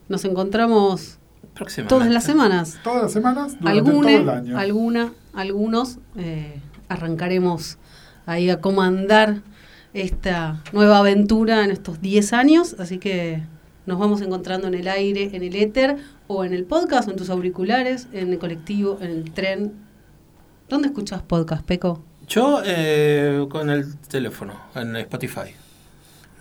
nos 0.08 0.24
encontramos 0.24 1.18
Próximamente. 1.54 1.94
todas 1.94 2.08
las 2.11 2.24
semanas. 2.24 2.78
Todas 2.85 3.02
las 3.02 3.12
semanas, 3.12 3.58
durante 3.58 3.80
todo 3.80 3.90
Alguna, 3.98 4.12
el 4.14 4.28
año. 4.28 4.58
alguna, 4.58 5.12
algunos 5.35 5.98
eh, 6.16 6.61
arrancaremos 6.88 7.78
ahí 8.26 8.48
a 8.50 8.61
comandar 8.61 9.42
esta 9.92 10.62
nueva 10.72 10.98
aventura 10.98 11.64
en 11.64 11.70
estos 11.72 12.00
10 12.00 12.32
años, 12.32 12.76
así 12.78 12.98
que 12.98 13.42
nos 13.86 13.98
vamos 13.98 14.20
encontrando 14.20 14.68
en 14.68 14.74
el 14.74 14.88
aire, 14.88 15.30
en 15.32 15.42
el 15.42 15.56
éter, 15.56 15.96
o 16.26 16.44
en 16.44 16.54
el 16.54 16.64
podcast, 16.64 17.08
o 17.08 17.10
en 17.10 17.16
tus 17.16 17.30
auriculares, 17.30 18.08
en 18.12 18.32
el 18.32 18.38
colectivo, 18.38 18.98
en 19.00 19.10
el 19.10 19.32
tren. 19.32 19.72
¿Dónde 20.68 20.88
escuchas 20.88 21.22
podcast, 21.22 21.64
Peco? 21.64 22.02
Yo 22.28 22.62
eh, 22.64 23.46
con 23.50 23.70
el 23.70 23.96
teléfono, 23.98 24.54
en 24.74 24.96
Spotify. 24.96 25.54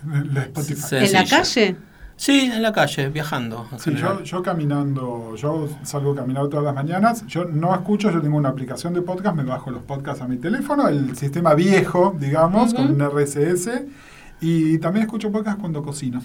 La 0.04 0.42
Spotify. 0.42 0.96
¿En 0.96 1.12
la 1.12 1.24
calle? 1.24 1.76
Sí, 2.16 2.50
en 2.52 2.62
la 2.62 2.72
calle, 2.72 3.08
viajando. 3.08 3.66
Sí, 3.78 3.92
yo 4.24 4.42
caminando, 4.42 5.34
yo 5.34 5.68
salgo 5.82 6.12
a 6.12 6.16
caminar 6.16 6.48
todas 6.48 6.64
las 6.64 6.74
mañanas, 6.74 7.26
yo 7.26 7.44
no 7.44 7.74
escucho, 7.74 8.12
yo 8.12 8.20
tengo 8.20 8.36
una 8.36 8.50
aplicación 8.50 8.94
de 8.94 9.02
podcast, 9.02 9.34
me 9.34 9.42
bajo 9.42 9.70
los 9.72 9.82
podcasts 9.82 10.22
a 10.22 10.28
mi 10.28 10.36
teléfono, 10.36 10.86
el 10.86 11.16
sistema 11.16 11.54
viejo, 11.54 12.14
digamos, 12.18 12.74
con 12.74 12.90
un 12.90 13.00
RSS, 13.00 13.70
y 14.40 14.78
también 14.78 15.06
escucho 15.06 15.32
podcast 15.32 15.58
cuando 15.58 15.82
cocino. 15.82 16.22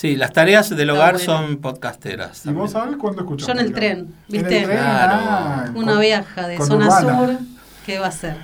Sí, 0.00 0.14
las 0.14 0.32
tareas 0.32 0.70
del 0.70 0.90
hogar 0.90 1.14
bueno. 1.14 1.24
son 1.24 1.56
podcasteras. 1.56 2.46
¿Y 2.46 2.50
vos 2.50 2.70
sabés 2.70 2.96
cuándo 2.98 3.22
escuchas 3.22 3.48
Yo 3.48 3.52
en 3.52 3.58
el 3.58 3.72
tren, 3.72 3.98
En 3.98 4.14
¿viste? 4.28 4.58
el 4.60 4.64
tren, 4.66 4.78
ah, 4.80 5.64
Una 5.74 5.92
con- 5.94 6.00
viaja 6.00 6.46
de 6.46 6.56
zona 6.58 6.86
Urbana. 6.86 7.18
sur, 7.18 7.38
¿qué 7.84 7.98
va 7.98 8.06
a 8.06 8.12
ser? 8.12 8.36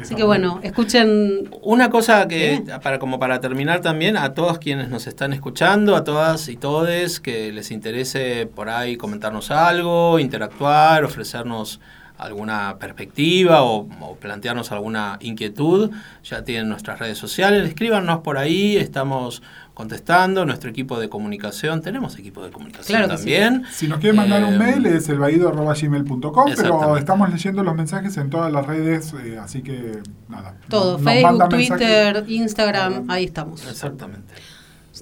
Así 0.00 0.16
que 0.16 0.24
bueno, 0.24 0.58
escuchen 0.64 1.48
Una 1.62 1.88
cosa 1.88 2.26
que, 2.26 2.64
para, 2.82 2.98
como 2.98 3.20
para 3.20 3.38
terminar 3.40 3.80
también, 3.80 4.16
a 4.16 4.34
todos 4.34 4.58
quienes 4.58 4.88
nos 4.88 5.06
están 5.06 5.32
escuchando, 5.32 5.94
a 5.94 6.02
todas 6.02 6.48
y 6.48 6.56
todes 6.56 7.20
que 7.20 7.52
les 7.52 7.70
interese 7.70 8.48
por 8.52 8.68
ahí 8.68 8.96
comentarnos 8.96 9.52
algo, 9.52 10.18
interactuar, 10.18 11.04
ofrecernos 11.04 11.78
alguna 12.22 12.76
perspectiva 12.78 13.62
o, 13.62 13.88
o 14.00 14.16
plantearnos 14.16 14.70
alguna 14.72 15.18
inquietud, 15.20 15.90
ya 16.24 16.44
tienen 16.44 16.68
nuestras 16.68 16.98
redes 16.98 17.18
sociales, 17.18 17.66
escríbanos 17.68 18.20
por 18.20 18.38
ahí, 18.38 18.76
estamos 18.76 19.42
contestando, 19.74 20.44
nuestro 20.44 20.68
equipo 20.70 21.00
de 21.00 21.08
comunicación, 21.08 21.80
tenemos 21.80 22.18
equipo 22.18 22.44
de 22.44 22.50
comunicación 22.50 22.98
Claro 22.98 23.10
que 23.10 23.16
sí. 23.16 23.24
también. 23.30 23.64
Si 23.72 23.88
nos 23.88 23.98
quieren 24.00 24.16
mandar 24.16 24.44
un 24.44 24.54
Eh, 24.54 24.58
mail 24.58 24.86
es 24.86 25.08
elbaído.gmail.com, 25.08 26.52
pero 26.56 26.96
estamos 26.96 27.30
leyendo 27.30 27.62
los 27.62 27.74
mensajes 27.74 28.16
en 28.18 28.28
todas 28.30 28.52
las 28.52 28.66
redes, 28.66 29.14
eh, 29.24 29.38
así 29.38 29.62
que 29.62 30.00
nada. 30.28 30.54
todo, 30.68 30.98
nos 30.98 31.02
Facebook, 31.02 31.48
mensajes. 31.50 31.68
Twitter, 31.78 32.24
Instagram, 32.28 33.10
ahí 33.10 33.24
estamos. 33.24 33.66
Exactamente. 33.66 34.34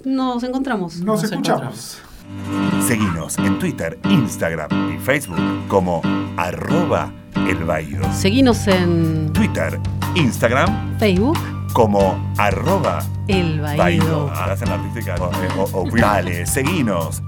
Nos 0.04 0.42
encontramos. 0.44 1.00
Nos 1.00 1.24
escuchamos. 1.24 2.00
Seguinos 2.87 3.38
en 3.38 3.59
Twitter, 3.59 3.99
Instagram 4.09 4.95
y 4.95 4.99
Facebook 4.99 5.38
como 5.69 6.03
arroba 6.37 7.12
elbaído. 7.49 8.03
Seguinos 8.12 8.66
en 8.66 9.33
Twitter, 9.33 9.79
Instagram 10.14 10.99
Facebook, 10.99 11.38
como 11.73 12.33
arroba 12.38 13.01
El 13.29 13.61
baído. 13.61 13.79
Baído. 13.83 14.31
Ahora 14.35 14.53
hacen 14.55 14.69
la 14.69 14.75
artística. 14.77 15.14
O, 15.21 15.62
o- 15.62 15.83
o- 15.83 15.90
dale, 15.97 16.47
seguinos 16.47 17.23